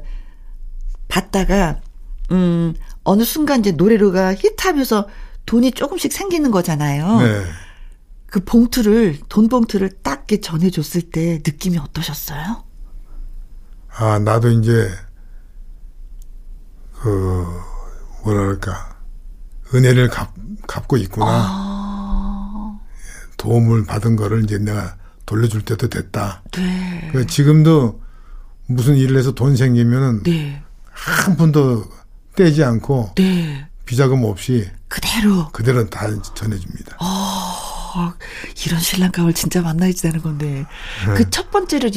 [1.08, 1.80] 받다가
[2.32, 5.08] 음 어느 순간 이제 노래로가 히트하면서
[5.48, 7.20] 돈이 조금씩 생기는 거잖아요.
[7.22, 7.44] 네.
[8.28, 12.64] 그 봉투를 돈 봉투를 딱 전해줬을 때 느낌이 어떠셨어요?
[13.90, 14.92] 아 나도 이제
[16.94, 17.48] 그
[18.24, 18.98] 뭐랄까
[19.74, 20.34] 은혜를 갚,
[20.68, 21.26] 갚고 있구나.
[21.28, 22.80] 아.
[23.38, 26.44] 도움을 받은 거를 이제 내가 돌려줄 때도 됐다.
[26.52, 27.10] 네.
[27.14, 28.02] 그 지금도
[28.66, 30.62] 무슨 일을 해서 돈 생기면은 네.
[30.84, 31.86] 한 푼도
[32.36, 33.70] 떼지 않고 네.
[33.86, 36.98] 비자금 없이 그대로 그대로 다 전해줍니다.
[37.00, 38.14] 어,
[38.66, 40.66] 이런 신랑감을 진짜 만나야지 되는 건데
[41.08, 41.14] 네.
[41.16, 41.90] 그첫 번째로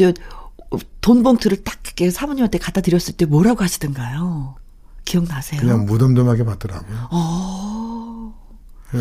[1.01, 1.81] 돈 봉투를 딱
[2.13, 4.57] 사모님한테 갖다 드렸을 때 뭐라고 하시던가요?
[5.05, 5.61] 기억나세요?
[5.61, 7.09] 그냥 무덤덤하게 받더라고요.
[7.11, 8.35] 어.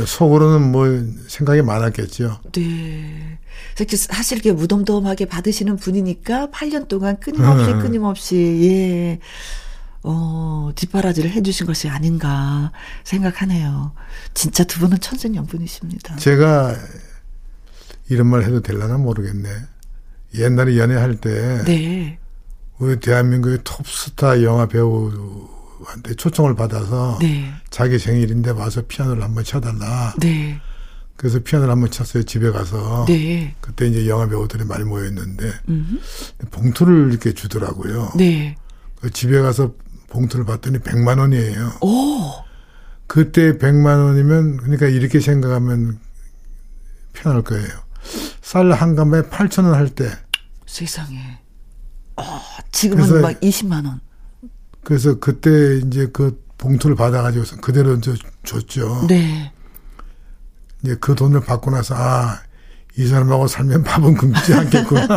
[0.05, 0.85] 속으로는 뭐
[1.27, 2.41] 생각이 많았겠죠.
[2.51, 3.39] 네.
[3.95, 7.79] 사실 이렇게 무덤덤하게 받으시는 분이니까 8년 동안 끊임없이 네.
[7.79, 9.19] 끊임없이 예.
[10.03, 12.71] 어, 뒷바라지를 해주신 것이 아닌가
[13.03, 13.93] 생각하네요.
[14.33, 16.15] 진짜 두 분은 천생연분이십니다.
[16.17, 16.75] 제가
[18.09, 19.49] 이런 말 해도 될라나 모르겠네.
[20.35, 21.63] 옛날에 연애할 때.
[21.65, 22.19] 네.
[22.77, 25.49] 우리 대한민국의 톱스타 영화 배우
[25.83, 27.51] 한테 초청을 받아서 네.
[27.69, 30.13] 자기 생일인데 와서 피아노를 한번 쳐달라.
[30.19, 30.59] 네.
[31.17, 33.05] 그래서 피아노를 한번 쳤어요 집에 가서.
[33.07, 33.53] 네.
[33.59, 35.51] 그때 이제 영화 배우들이 많이 모여 있는데
[36.51, 38.13] 봉투를 이렇게 주더라고요.
[38.15, 38.55] 네.
[39.01, 39.73] 그 집에 가서
[40.09, 41.73] 봉투를 봤더니 100만 원이에요.
[41.81, 42.33] 오.
[43.07, 45.99] 그때 100만 원이면 그러니까 이렇게 생각하면
[47.13, 47.67] 편할 거예요.
[48.41, 50.09] 쌀 한 감에 8천 원 할 때.
[50.65, 51.39] 세상에.
[52.17, 52.23] 어,
[52.71, 53.99] 지금은 막 20만 원.
[54.83, 59.05] 그래서 그때 이제 그 봉투를 받아가지고서 그대로 저 줬죠.
[59.07, 59.51] 네.
[60.83, 62.39] 이제 그 돈을 받고 나서 아,
[62.97, 65.07] 이 사람하고 살면 밥은 굶지 않겠구나.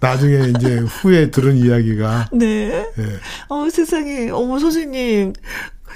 [0.00, 2.30] 나중에 이제 후에 들은 이야기가.
[2.32, 2.86] 네.
[2.96, 3.04] 네.
[3.48, 4.30] 어, 세상에.
[4.30, 5.34] 어머, 선생님.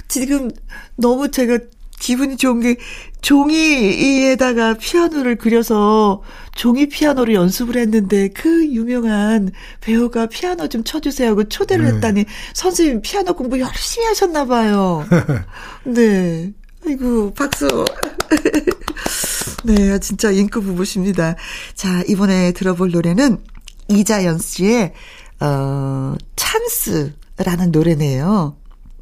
[0.07, 0.51] 지금
[0.95, 1.57] 너무 제가
[1.99, 2.75] 기분이 좋은 게
[3.21, 6.21] 종이에다가 피아노를 그려서
[6.53, 9.51] 종이 피아노를 연습을 했는데 그 유명한
[9.81, 11.91] 배우가 피아노 좀 쳐주세요 하고 초대를 네.
[11.93, 15.05] 했다니 선생님 피아노 공부 열심히 하셨나 봐요.
[15.85, 16.53] 네.
[16.85, 17.85] 아이고 박수.
[19.65, 21.35] 네, 진짜 인기 부부십니다.
[21.73, 23.39] 자, 이번에 들어볼 노래는
[23.87, 24.93] 이자연 씨의
[25.39, 28.55] 어 찬스 라는 노래네요.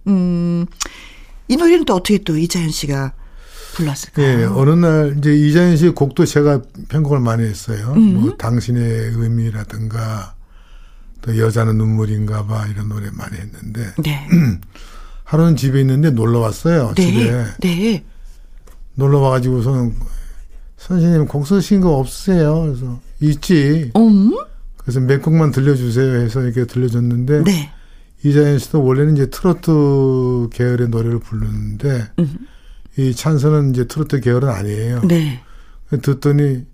[0.08, 0.66] 음,
[1.48, 3.14] 이 노래는 또 어떻게 또 이자연 씨가
[3.76, 4.42] 불렀을까요?
[4.42, 7.94] 예, 어느 날 이제 이자연 씨 곡도 제가 편곡을 많이 했어요.
[7.96, 8.22] 음.
[8.22, 10.36] 뭐 당신의 의미라든가
[11.22, 13.94] 또 여자는 눈물인가 봐 이런 노래 많이 했는데.
[14.04, 14.28] 네.
[15.24, 16.94] 하루는 집에 있는데 놀러 왔어요.
[16.96, 17.06] 네.
[17.06, 17.46] 집에.
[17.62, 18.04] 네.
[18.96, 19.96] 놀러 와 가지고서는
[20.78, 22.62] 선생님 곡 쓰신 거 없으세요?
[22.62, 23.92] 그래서 있지.
[23.96, 24.32] 음?
[24.84, 27.72] 그래서 몇 곡만 들려주세요 해서 이렇게 들려줬는데 네.
[28.24, 32.38] 이자연 씨도 원래는 이제 트로트 계열의 노래를 부르는데 음.
[32.98, 35.02] 이 찬스는 이제 트로트 계열은 아니에요.
[35.02, 35.42] 네.
[36.02, 36.66] 듣더니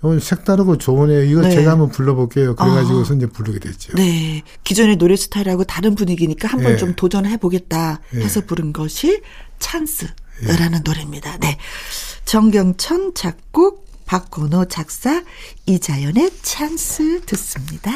[0.00, 1.22] 어, 색다르고 좋으네요.
[1.24, 1.50] 이거 네.
[1.50, 2.54] 제가 한번 불러볼게요.
[2.54, 3.16] 그래가지고서 아.
[3.16, 3.94] 이제 부르게 됐죠.
[3.94, 4.42] 네.
[4.62, 6.78] 기존의 노래 스타일하고 다른 분위기니까 한번 네.
[6.78, 8.46] 좀 도전해보겠다 해서 네.
[8.46, 9.20] 부른 것이
[9.58, 10.14] 찬스라는
[10.72, 10.80] 네.
[10.84, 11.38] 노래입니다.
[11.38, 11.58] 네.
[12.24, 15.22] 정경천 작곡, 박건호 작사,
[15.66, 17.92] 이자연의 찬스 듣습니다.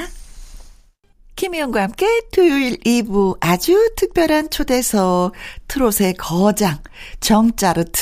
[1.36, 5.32] 김희영과 함께 토요일 2부 아주 특별한 초대석
[5.68, 6.78] 트롯의 거장
[7.20, 7.98] 정짜르트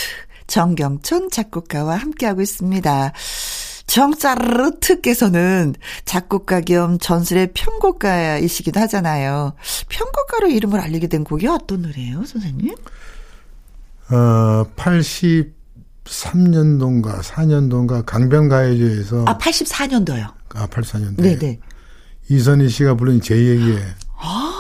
[0.48, 3.12] 정경천 작곡가와 함께하고 있습니다.
[3.86, 9.54] 정짜르트께서는 작곡가 겸 전설의 편곡가이시기도 하잖아요.
[9.88, 12.74] 편곡가로 이름을 알리게 된 곡이 어떤 노래예요, 선생님?
[14.10, 14.66] 어,
[16.04, 20.32] 83년도인가 4년도인가 강변가요제에서 아, 84년도요.
[20.54, 21.22] 아, 84년도.
[21.22, 21.60] 네, 네.
[22.28, 23.78] 이선희 씨가 부른 제 얘기에
[24.18, 24.52] 아~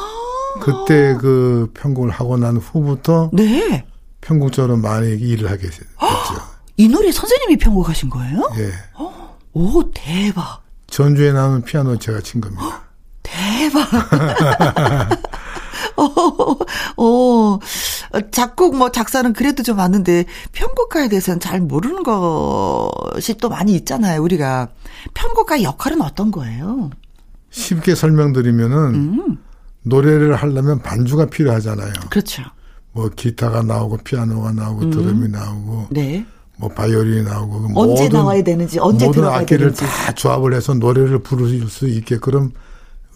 [0.60, 3.84] 그때 그 편곡을 하고 난 후부터 네.
[4.20, 5.84] 편곡적으로 많이 일을 하게 됐죠.
[6.76, 8.50] 이 노래 선생님이 편곡하신 거예요?
[8.58, 8.72] 예.
[9.52, 10.62] 오 대박.
[10.86, 12.82] 전주에 나오는 피아노 제가 친 겁니다.
[13.22, 13.86] 대박.
[15.96, 16.04] 어,
[16.96, 17.58] 어,
[18.32, 24.22] 작곡 뭐 작사는 그래도 좀 아는데 편곡가에 대해서는 잘 모르는 것이 또 많이 있잖아요.
[24.22, 24.68] 우리가
[25.14, 26.90] 편곡가 역할은 어떤 거예요?
[27.50, 29.38] 쉽게 설명드리면은 음.
[29.82, 31.92] 노래를 하려면 반주가 필요하잖아요.
[32.10, 32.42] 그렇죠.
[32.92, 34.90] 뭐 기타가 나오고 피아노가 나오고 음.
[34.90, 36.26] 드럼이 나오고 네.
[36.56, 39.86] 뭐 바이올린이 나오고 언제 모든, 나와야 되는지 언제 모든 악기를 되는지.
[39.86, 42.52] 다 조합을 해서 노래를 부를 수 있게끔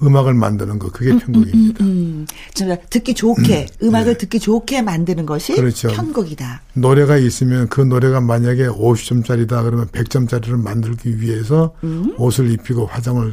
[0.04, 1.84] 음악을 만드는 거 그게 음, 음 편곡입니다.
[1.84, 2.26] 음,
[2.60, 4.18] 음, 듣기 좋게 음, 악을 네.
[4.18, 5.88] 듣기 좋게 만드는 것이 그렇죠.
[5.88, 6.62] 편곡이다.
[6.74, 12.14] 노래가 있으면 그 노래가 만약에 50점짜리다 그러면 100점짜리를 만들기 위해서 음.
[12.18, 13.32] 옷을 입히고 화장을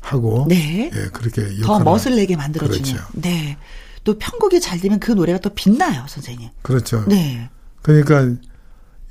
[0.00, 0.90] 하고 네.
[0.94, 2.82] 예, 그렇게 더 멋을 내게 만들어 주는.
[2.82, 3.04] 그렇죠.
[3.14, 3.56] 네.
[4.04, 6.48] 또 편곡이 잘 되면 그 노래가 또 빛나요, 선생님.
[6.62, 7.04] 그렇죠.
[7.08, 7.50] 네.
[7.82, 8.36] 그러니까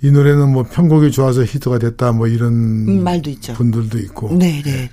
[0.06, 3.54] 이 노래는 뭐 편곡이 좋아서 히트가 됐다 뭐 이런 음, 말도 있죠.
[3.54, 4.34] 분들도 있고.
[4.38, 4.90] 네, 네.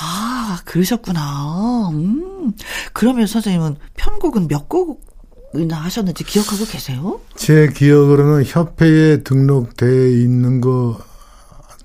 [0.00, 1.90] 아, 그러셨구나.
[1.90, 2.52] 음.
[2.92, 7.20] 그러면 선생님은 편곡은 몇 곡이나 하셨는지 기억하고 계세요?
[7.36, 11.08] 제 기억으로는 협회에 등록돼 있는 거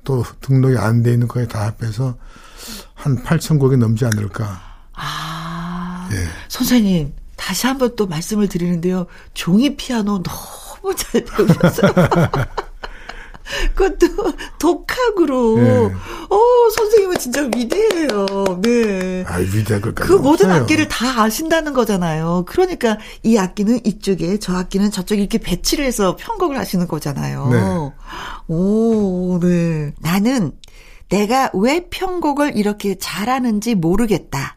[0.04, 2.18] 또 등록이 안 돼 있는 거에 다 합해서
[2.94, 4.62] 한 8천 곡이 넘지 않을까.
[4.94, 6.10] 아.
[6.12, 6.18] 예.
[6.50, 9.08] 선생님, 다시 한번 또 말씀을 드리는데요.
[9.34, 10.38] 종이 피아노 너무
[10.96, 11.94] 잘 배우셨어요.
[13.76, 15.58] 그것도 독학으로.
[15.58, 15.70] 네.
[16.30, 18.26] 어, 선생님은 진짜 위대해요.
[18.62, 19.24] 네.
[19.28, 20.08] 아, 위대할 것까지.
[20.08, 20.62] 그 모든 없어요.
[20.62, 22.46] 악기를 다 아신다는 거잖아요.
[22.48, 27.50] 그러니까 이 악기는 이쪽에, 저 악기는 저쪽에 이렇게 배치를 해서 편곡을 하시는 거잖아요.
[27.50, 28.54] 네.
[28.54, 29.94] 오, 네.
[30.00, 30.54] 나는
[31.10, 34.56] 내가 왜 편곡을 이렇게 잘하는지 모르겠다.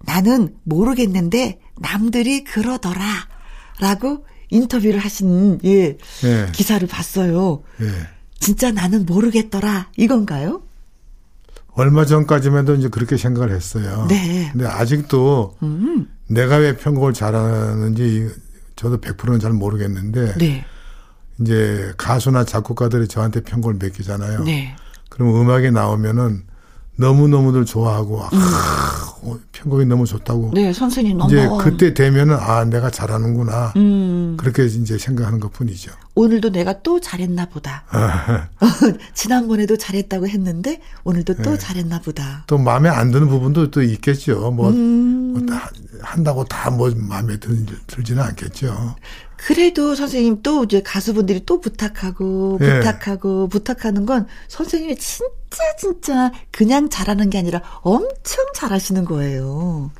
[0.00, 3.04] 나는 모르겠는데 남들이 그러더라.
[3.80, 6.46] 라고 인터뷰를 하신 예, 예.
[6.52, 7.62] 기사를 봤어요.
[7.80, 7.86] 예.
[8.38, 9.90] 진짜 나는 모르겠더라.
[9.96, 10.62] 이건가요?
[11.72, 14.06] 얼마 전까지만 해도 이제 그렇게 생각을 했어요.
[14.08, 14.50] 네.
[14.52, 16.08] 근데 아직도 음.
[16.28, 18.28] 내가 왜 편곡을 잘하는지
[18.76, 20.64] 저도 100%는 잘 모르겠는데 네.
[21.40, 24.44] 이제 가수나 작곡가들이 저한테 편곡을 맡기잖아요.
[24.44, 24.76] 네.
[25.08, 26.44] 그럼 음악이 나오면은
[26.96, 28.38] 너무너무들 좋아하고, 아, 음.
[28.40, 30.52] 아, 편곡이 너무 좋다고.
[30.54, 31.32] 네, 선생님 너무.
[31.32, 33.72] 이제 그때 되면은, 아, 내가 잘하는구나.
[33.76, 34.36] 음.
[34.38, 35.90] 그렇게 이제 생각하는 것 뿐이죠.
[36.14, 37.84] 오늘도 내가 또 잘했나 보다.
[39.14, 41.58] 지난번에도 잘했다고 했는데, 오늘도 또 네.
[41.58, 42.44] 잘했나 보다.
[42.46, 44.50] 또 마음에 안 드는 부분도 또 있겠죠.
[44.52, 45.32] 뭐, 음.
[45.32, 45.70] 뭐 다,
[46.00, 48.96] 한다고 다 뭐 마음에 들, 들지는 않겠죠.
[49.36, 52.78] 그래도 선생님 또 이제 가수분들이 또 부탁하고 예.
[52.78, 55.26] 부탁하고 부탁하는 건 선생님이 진짜
[55.78, 59.90] 진짜 그냥 잘하는 게 아니라 엄청 잘하시는 거예요.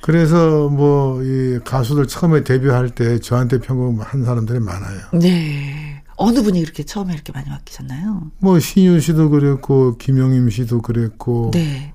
[0.00, 5.00] 그래서 뭐 이 가수들 처음에 데뷔할 때 저한테 편곡한 사람들이 많아요.
[5.14, 6.02] 네.
[6.16, 8.30] 어느 분이 이렇게 처음에 이렇게 많이 맡기셨나요?
[8.38, 11.92] 뭐 신유 씨도 그랬고 김용임 씨도 그랬고 네.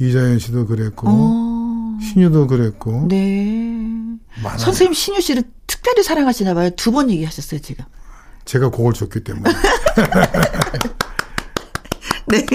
[0.00, 1.98] 이자연 씨도 그랬고 어.
[2.02, 4.11] 신유도 그랬고 네.
[4.42, 4.58] 많아요.
[4.58, 6.70] 선생님 신유 씨를 특별히 사랑하시나 봐요.
[6.76, 7.84] 두 번 얘기하셨어요, 지금.
[8.44, 9.50] 제가 곡을 줬기 때문에.
[12.26, 12.46] 네.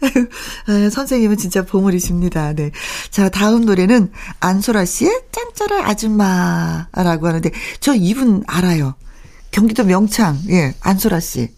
[0.66, 2.52] 아, 선생님은 진짜 보물이십니다.
[2.54, 2.70] 네.
[3.10, 4.10] 자, 다음 노래는
[4.40, 7.50] 안소라 씨의 짠짜라 아줌마라고 하는데,
[7.80, 8.94] 저 이분 알아요.
[9.50, 11.48] 경기도 명창, 예, 안소라 씨.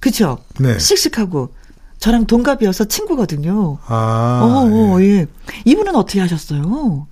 [0.00, 0.38] 그쵸?
[0.58, 0.78] 네.
[0.78, 1.54] 씩씩하고.
[1.98, 3.78] 저랑 동갑이어서 친구거든요.
[3.86, 4.40] 아.
[4.42, 5.04] 어, 예.
[5.20, 5.26] 예.
[5.64, 7.06] 이분은 어떻게 하셨어요?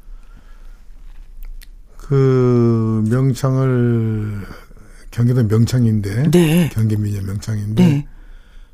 [2.11, 4.45] 그, 명창을,
[5.13, 6.31] 경기도 명창인데.
[6.33, 6.69] 네.
[6.73, 7.87] 경기민요 명창인데.
[7.87, 8.07] 네.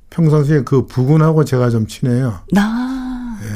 [0.09, 2.41] 평상시에 그 부군하고 제가 좀 친해요.
[2.51, 3.39] 나.
[3.43, 3.49] 예.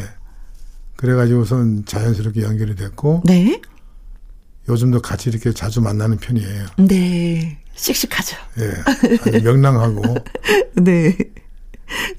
[0.96, 3.22] 그래가지고선 자연스럽게 연결이 됐고.
[3.24, 3.58] 네.
[4.68, 6.66] 요즘도 같이 이렇게 자주 만나는 편이에요.
[6.86, 7.58] 네.
[7.74, 8.36] 씩씩하죠.
[8.58, 9.40] 예.
[9.40, 10.02] 명랑하고.
[10.76, 11.16] 네.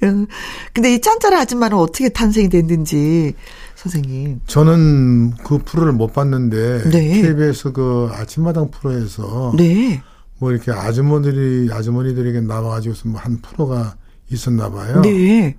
[0.02, 0.26] 어,
[0.72, 3.34] 근데 이 짠짜라 아줌마는 어떻게 탄생이 됐는지
[3.82, 4.40] 선생님.
[4.46, 7.22] 저는 그 프로를 못 봤는데 네.
[7.22, 10.02] KBS 그 아침마당 프로에서 네.
[10.38, 13.96] 뭐 이렇게 아주머니들이 아주머니들에게 나와가지고서 뭐 한 프로가
[14.30, 15.00] 있었나 봐요.
[15.02, 15.56] 네.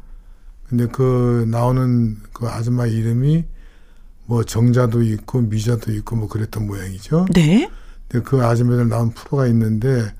[0.67, 3.45] 근데 그 나오는 그 아줌마 이름이
[4.25, 7.25] 뭐 정자도 있고 미자도 있고 뭐 그랬던 모양이죠.
[7.33, 7.69] 네.
[8.07, 10.13] 근데 그 아줌마들 나온 프로가 있는데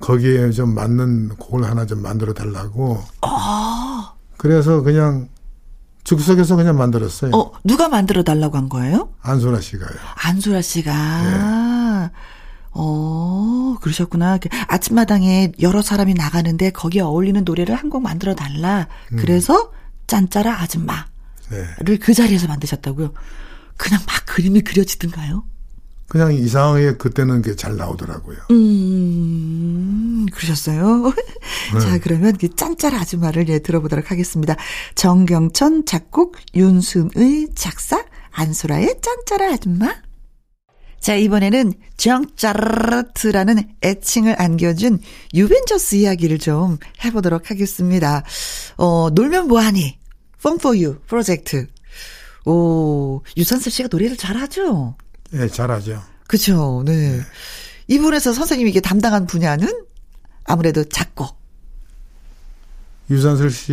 [0.00, 3.00] 거기에 좀 맞는 곡을 하나 좀 만들어 달라고.
[3.20, 4.14] 아.
[4.38, 5.28] 그래서 그냥
[6.04, 7.32] 즉석에서 그냥 만들었어요.
[7.34, 9.08] 어, 누가 만들어 달라고 한 거예요?
[9.22, 9.88] 안소라 씨가요.
[10.22, 11.22] 안소라 씨가.
[11.22, 12.10] 네.
[12.72, 14.38] 어, 그러셨구나.
[14.38, 18.88] 그 아침마당에 여러 사람이 나가는데 거기에 어울리는 노래를 한 곡 만들어 달라.
[19.12, 19.16] 음.
[19.18, 19.70] 그래서
[20.06, 21.04] 짠짜라 아줌마를
[21.50, 21.96] 네.
[21.98, 23.12] 그 자리에서 만드셨다고요.
[23.76, 25.44] 그냥 막 그림이 그려지던가요?
[26.08, 28.38] 그냥 이상하게 그때는 게잘 나오더라고요.
[28.50, 31.12] 음, 그러셨어요?
[31.74, 31.80] 네.
[31.80, 34.54] 자, 그러면 그 짠짜라 아줌마를 예, 들어보도록 하겠습니다.
[34.94, 39.94] 정경천 작곡, 윤순의 작사, 안소라의 짠짜라 아줌마.
[41.00, 45.00] 자, 이번에는 정짜르트라는 애칭을 안겨준
[45.34, 48.24] 유벤져스 이야기를 좀 해보도록 하겠습니다.
[48.78, 49.98] 어, 놀면 뭐하니?
[50.38, 51.66] Fun for You 프로젝트.
[52.46, 54.96] 오, 유산슬 씨가 노래를 잘하죠?
[55.34, 56.02] 네, 잘하죠.
[56.26, 57.16] 그쵸, 네.
[57.18, 57.20] 네.
[57.88, 59.68] 이분에서 선생님이 이게 담당한 분야는
[60.44, 61.36] 아무래도 작곡.
[63.10, 63.72] 유산슬 씨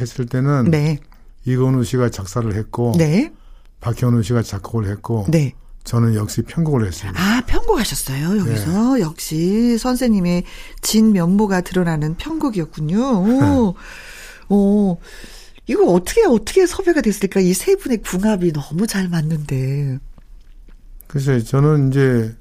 [0.00, 0.98] 했을 때는 네.
[1.44, 3.32] 이건우 씨가 작사를 했고 네.
[3.80, 5.52] 박현우 씨가 작곡을 했고 네.
[5.84, 7.20] 저는 역시 편곡을 했습니다.
[7.20, 8.94] 아, 편곡하셨어요, 여기서.
[8.96, 9.00] 네.
[9.02, 10.44] 역시 선생님의
[10.80, 12.98] 진 면모가 드러나는 편곡이었군요.
[12.98, 13.74] 오,
[14.48, 14.98] 오.
[15.66, 17.40] 이거 어떻게, 어떻게 섭외가 됐을까?
[17.40, 19.98] 이 세 분의 궁합이 너무 잘 맞는데.
[21.14, 22.34] 글쎄, 저는 이제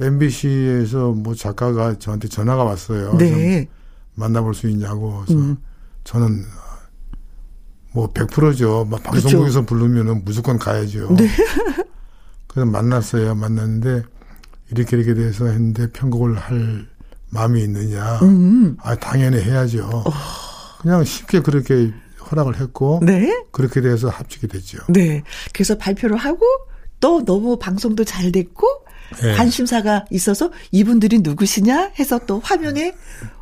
[0.00, 3.16] MBC에서 뭐 작가가 저한테 전화가 왔어요.
[3.18, 3.68] 네.
[4.16, 5.22] 만나볼 수 있냐고.
[5.24, 5.56] 그래서 음.
[6.02, 6.42] 저는
[7.92, 8.84] 뭐 100%죠.
[8.90, 9.66] 막 방송국에서 그렇죠.
[9.66, 11.14] 부르면은 무조건 가야죠.
[11.14, 11.28] 네.
[12.48, 13.36] 그래서 만났어요.
[13.36, 14.02] 만났는데
[14.72, 16.84] 이렇게 이렇게 돼서 했는데 편곡을 할
[17.30, 18.18] 마음이 있느냐.
[18.22, 18.76] 음.
[18.82, 19.88] 아 당연히 해야죠.
[19.88, 20.10] 어.
[20.82, 21.94] 그냥 쉽게 그렇게
[22.28, 23.32] 허락을 했고 네?
[23.52, 24.78] 그렇게 돼서 합치게 됐죠.
[24.88, 25.22] 네.
[25.52, 26.44] 그래서 발표를 하고
[27.00, 28.66] 또 너무 방송도 잘 됐고
[29.22, 29.34] 네.
[29.34, 32.94] 관심사가 있어서 이분들이 누구시냐 해서 또 화면에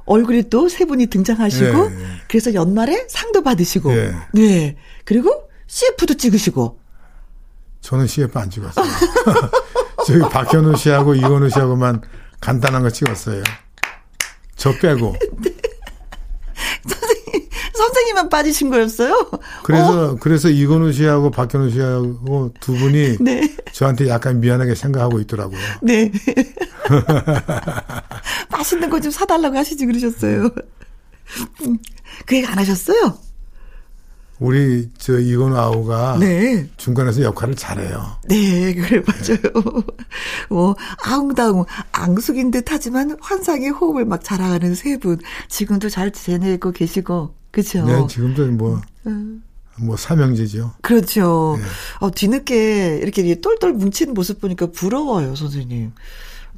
[0.04, 1.96] 얼굴이 또 세 분이 등장하시고 네.
[2.28, 4.12] 그래서 연말에 상도 받으시고 네.
[4.32, 4.76] 네.
[5.04, 6.78] 그리고 CF도 찍으시고
[7.80, 8.86] 저는 CF 안 찍었어요.
[10.06, 12.00] 저기 박현우 씨하고 이건우 씨하고만
[12.40, 13.42] 간단한 거 찍었어요.
[14.56, 15.14] 저 빼고.
[17.76, 19.30] 선생님, 선생님만 빠지신 거였어요?
[19.64, 20.16] 그래서, 어?
[20.20, 23.56] 그래서 이건우 씨하고 박현우 씨하고 두 분이 네.
[23.72, 25.58] 저한테 약간 미안하게 생각하고 있더라고요.
[25.82, 26.10] 네.
[28.50, 30.50] 맛있는 거 좀 사달라고 하시지 그러셨어요.
[31.62, 31.78] 음,
[32.24, 33.18] 그 얘기 안 하셨어요?
[34.38, 36.68] 우리 저 이건우 아우가 네.
[36.76, 38.18] 중간에서 역할을 잘해요.
[38.28, 39.82] 네, 그래 맞아요.
[40.50, 40.74] 뭐
[41.04, 45.18] 아웅다웅 앙숙인 듯하지만 환상의 호흡을 막 자랑하는 세 분
[45.48, 47.84] 지금도 잘 지내고 계시고 그렇죠.
[47.86, 49.42] 네, 지금도 뭐뭐 음.
[49.78, 50.72] 뭐 삼형제죠.
[50.82, 51.56] 그렇죠.
[51.58, 51.64] 네.
[52.00, 55.92] 어, 뒤늦게 이렇게 똘똘 뭉친 모습 보니까 부러워요, 선생님.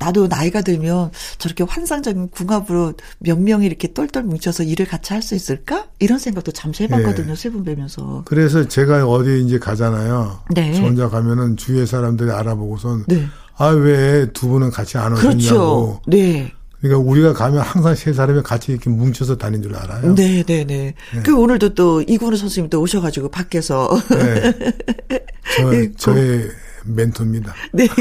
[0.01, 5.35] 나도 나이가 들면 저렇게 환상적인 궁합으로 몇 명이 이렇게 똘똘 뭉쳐서 일을 같이 할 수
[5.35, 5.87] 있을까?
[5.99, 7.35] 이런 생각도 잠시 해봤거든요, 네.
[7.35, 8.23] 세분 뵈면서.
[8.25, 10.41] 그래서 제가 어디 이제 가잖아요.
[10.55, 10.73] 네.
[10.75, 13.05] 저 혼자 가면은 주위의 사람들이 알아보고선.
[13.09, 13.27] 네.
[13.57, 15.37] 아, 왜 두 분은 같이 안 오셨냐고.
[15.37, 16.01] 그렇죠.
[16.07, 16.53] 네.
[16.81, 20.15] 그러니까 우리가 가면 항상 세 사람이 같이 이렇게 뭉쳐서 다닌 줄 알아요.
[20.15, 20.95] 네, 네, 네.
[21.13, 21.23] 네.
[21.25, 23.89] 그 오늘도 또 이군우 선생님 또 오셔가지고 밖에서.
[24.11, 24.55] 네.
[25.57, 26.49] 저, 네, 저의
[26.85, 27.53] 멘토입니다.
[27.73, 27.89] 네.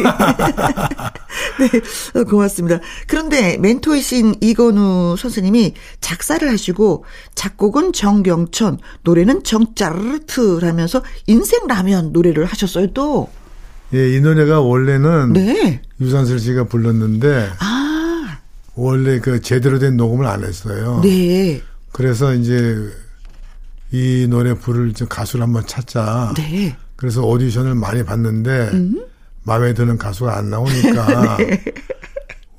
[1.59, 2.23] 네.
[2.23, 2.79] 고맙습니다.
[3.07, 7.03] 그런데 멘토이신 이건우 선생님이 작사를 하시고
[7.33, 13.29] 작곡은 정경천, 노래는 정짜르트라면서 인생 라면 노래를 하셨어요, 또.
[13.93, 15.81] 예, 이 노래가 원래는 네.
[15.99, 17.76] 유산슬 씨가 불렀는데 아.
[18.77, 21.01] 원래 그 제대로 된 녹음을 안 했어요.
[21.03, 21.61] 네.
[21.91, 22.77] 그래서 이제
[23.91, 26.33] 이 노래 부를 가수를 한번 찾자.
[26.37, 26.77] 네.
[26.95, 29.03] 그래서 오디션을 많이 봤는데 음?
[29.43, 31.63] 마음에 드는 가수가 안 나오니까 네.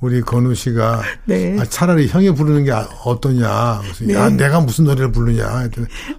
[0.01, 1.57] 우리 건우 씨가 네.
[1.59, 3.81] 아, 차라리 형이 부르는 게 어떠냐.
[3.83, 4.15] 그래서 네.
[4.15, 5.69] 야 내가 무슨 노래를 부르냐.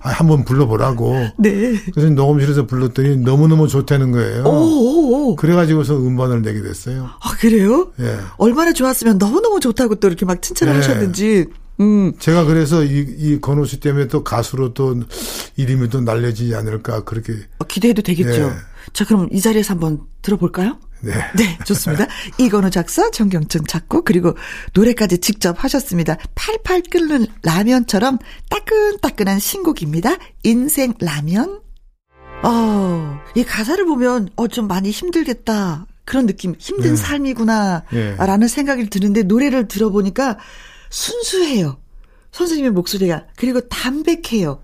[0.02, 1.30] 아, 한번 불러보라고.
[1.38, 1.80] 네.
[1.94, 4.44] 그래서 녹음실에서 불렀더니 너무너무 좋다는 거예요.
[4.44, 5.36] 오오오.
[5.38, 7.10] 그래가지고서 음반을 내게 됐어요.
[7.22, 7.92] 아 그래요?
[8.02, 8.18] 예.
[8.38, 10.80] 얼마나 좋았으면 너무너무 좋다고 또 이렇게 막 칭찬을 네.
[10.80, 11.46] 하셨는지.
[11.80, 12.12] 음.
[12.20, 15.00] 제가 그래서 이, 이 건우 씨 때문에 또 가수로 또
[15.56, 17.34] 이름이 또 날려지지 않을까 그렇게.
[17.60, 18.42] 어, 기대해도 되겠죠.
[18.42, 18.52] 예.
[18.92, 20.78] 자 그럼 이 자리에서 한번 들어볼까요?
[21.02, 21.14] 네.
[21.36, 22.08] 네, 좋습니다.
[22.38, 24.36] 이건우 작사, 정경춘 작곡, 그리고
[24.74, 26.18] 노래까지 직접 하셨습니다.
[26.36, 28.18] 팔팔 끓는 라면처럼
[28.50, 30.18] 따끈따끈한 신곡입니다.
[30.44, 31.62] 인생 라면.
[32.44, 35.86] 어, 이 가사를 보면, 어, 좀 많이 힘들겠다.
[36.06, 36.96] 그런 느낌, 힘든 네.
[36.96, 37.84] 삶이구나.
[37.92, 38.16] 네.
[38.16, 40.38] 라는 생각이 드는데, 노래를 들어보니까
[40.90, 41.78] 순수해요.
[42.32, 43.26] 선생님의 목소리가.
[43.36, 44.62] 그리고 담백해요.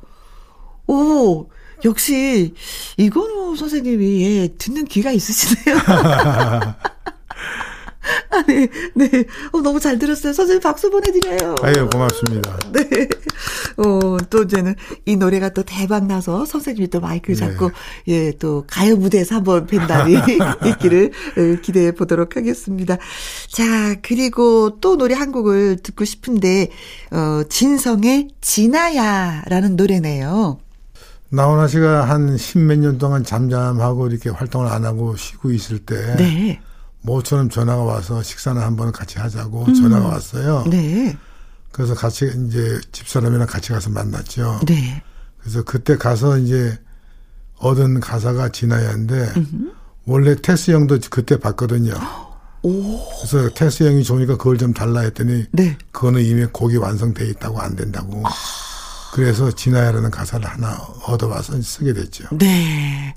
[0.88, 1.50] 오,
[1.84, 2.54] 역시
[2.98, 5.78] 이건우 선생님이 예, 듣는 귀가 있으시네요.
[8.30, 9.08] 아, 네, 네.
[9.52, 10.34] 어, 너무 잘 들었어요.
[10.34, 11.56] 선생님 박수 보내드려요.
[11.62, 12.58] 아유, 고맙습니다.
[12.72, 13.08] 네.
[13.78, 14.76] 어, 또 이제는
[15.06, 17.48] 이 노래가 또 대박 나서 선생님이 또 마이크를 네.
[17.48, 17.72] 잡고,
[18.08, 20.16] 예, 또 가요 무대에서 한번 뵌 날이
[20.66, 22.98] 있기를 어, 기대해 보도록 하겠습니다.
[23.50, 26.70] 자, 그리고 또 노래 한 곡을 듣고 싶은데,
[27.12, 30.60] 어, 진성의 진아야라는 노래네요.
[31.30, 36.62] 나훈아 씨가 한 십몇 년 동안 잠잠하고 이렇게 활동을 안 하고 쉬고 있을 때 네.
[37.02, 39.74] 모처럼 전화가 와서 식사는 한번 같이 하자고 음.
[39.74, 40.66] 전화가 왔어요.
[40.70, 41.18] 네.
[41.72, 44.62] 그래서 같이 이제 집사람이랑 같이 가서 만났죠.
[44.68, 45.04] 네.
[45.40, 46.78] 그래서 그때 가서 이제
[47.58, 49.74] 얻은 가사가 진아야인데 음.
[50.06, 51.94] 원래 테스 형도 그때 봤거든요.
[52.64, 53.00] 오.
[53.20, 55.78] 그래서 테스 형이 좋으니까 그걸 좀 달라 했더니 네.
[55.92, 58.24] 그거는 이미 곡이 완성돼 있다고 안 된다고.
[58.26, 58.30] 아.
[59.16, 60.74] 그래서 진아야라는 가사를 하나
[61.08, 62.26] 얻어와서 쓰게 됐죠.
[62.38, 63.14] 네.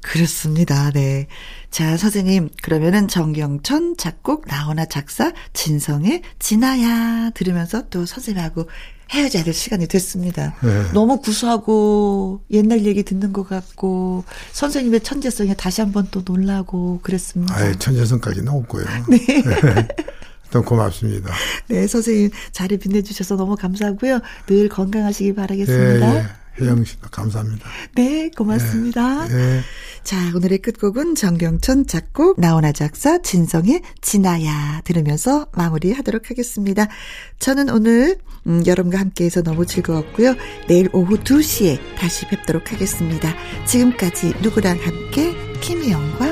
[0.00, 0.90] 그렇습니다.
[0.90, 1.26] 네.
[1.70, 8.70] 자, 선생님, 그러면은 정경천 작곡, 나훈아 작사, 진성의 진아야 들으면서 또 선생님하고
[9.10, 10.54] 헤어져야 될 시간이 됐습니다.
[10.62, 10.92] 네.
[10.94, 17.54] 너무 구수하고 옛날 얘기 듣는 것 같고 선생님의 천재성에 다시 한번 또 놀라고 그랬습니다.
[17.54, 18.86] 아예 천재성까지는 없고요.
[19.10, 19.88] 네.
[20.52, 20.58] 네.
[20.58, 21.32] 또 고맙습니다.
[21.68, 24.20] 네, 선생님 자리 빛내주셔서 너무 감사하고요.
[24.46, 26.12] 늘 건강하시기 바라겠습니다.
[26.12, 26.42] 네, 예.
[26.60, 27.66] 혜영 씨도 감사합니다.
[27.94, 29.26] 네, 고맙습니다.
[29.28, 29.60] 네, 네.
[30.04, 36.88] 자, 오늘의 끝곡은 정경천 작곡, 나훈아 작사, 진성의 진아야 들으면서 마무리하도록 하겠습니다.
[37.38, 40.34] 저는 오늘 음, 여러분과 함께해서 너무 즐거웠고요.
[40.68, 43.34] 내일 오후 2시에 다시 뵙도록 하겠습니다.
[43.66, 46.31] 지금까지 누구랑 함께 김희영과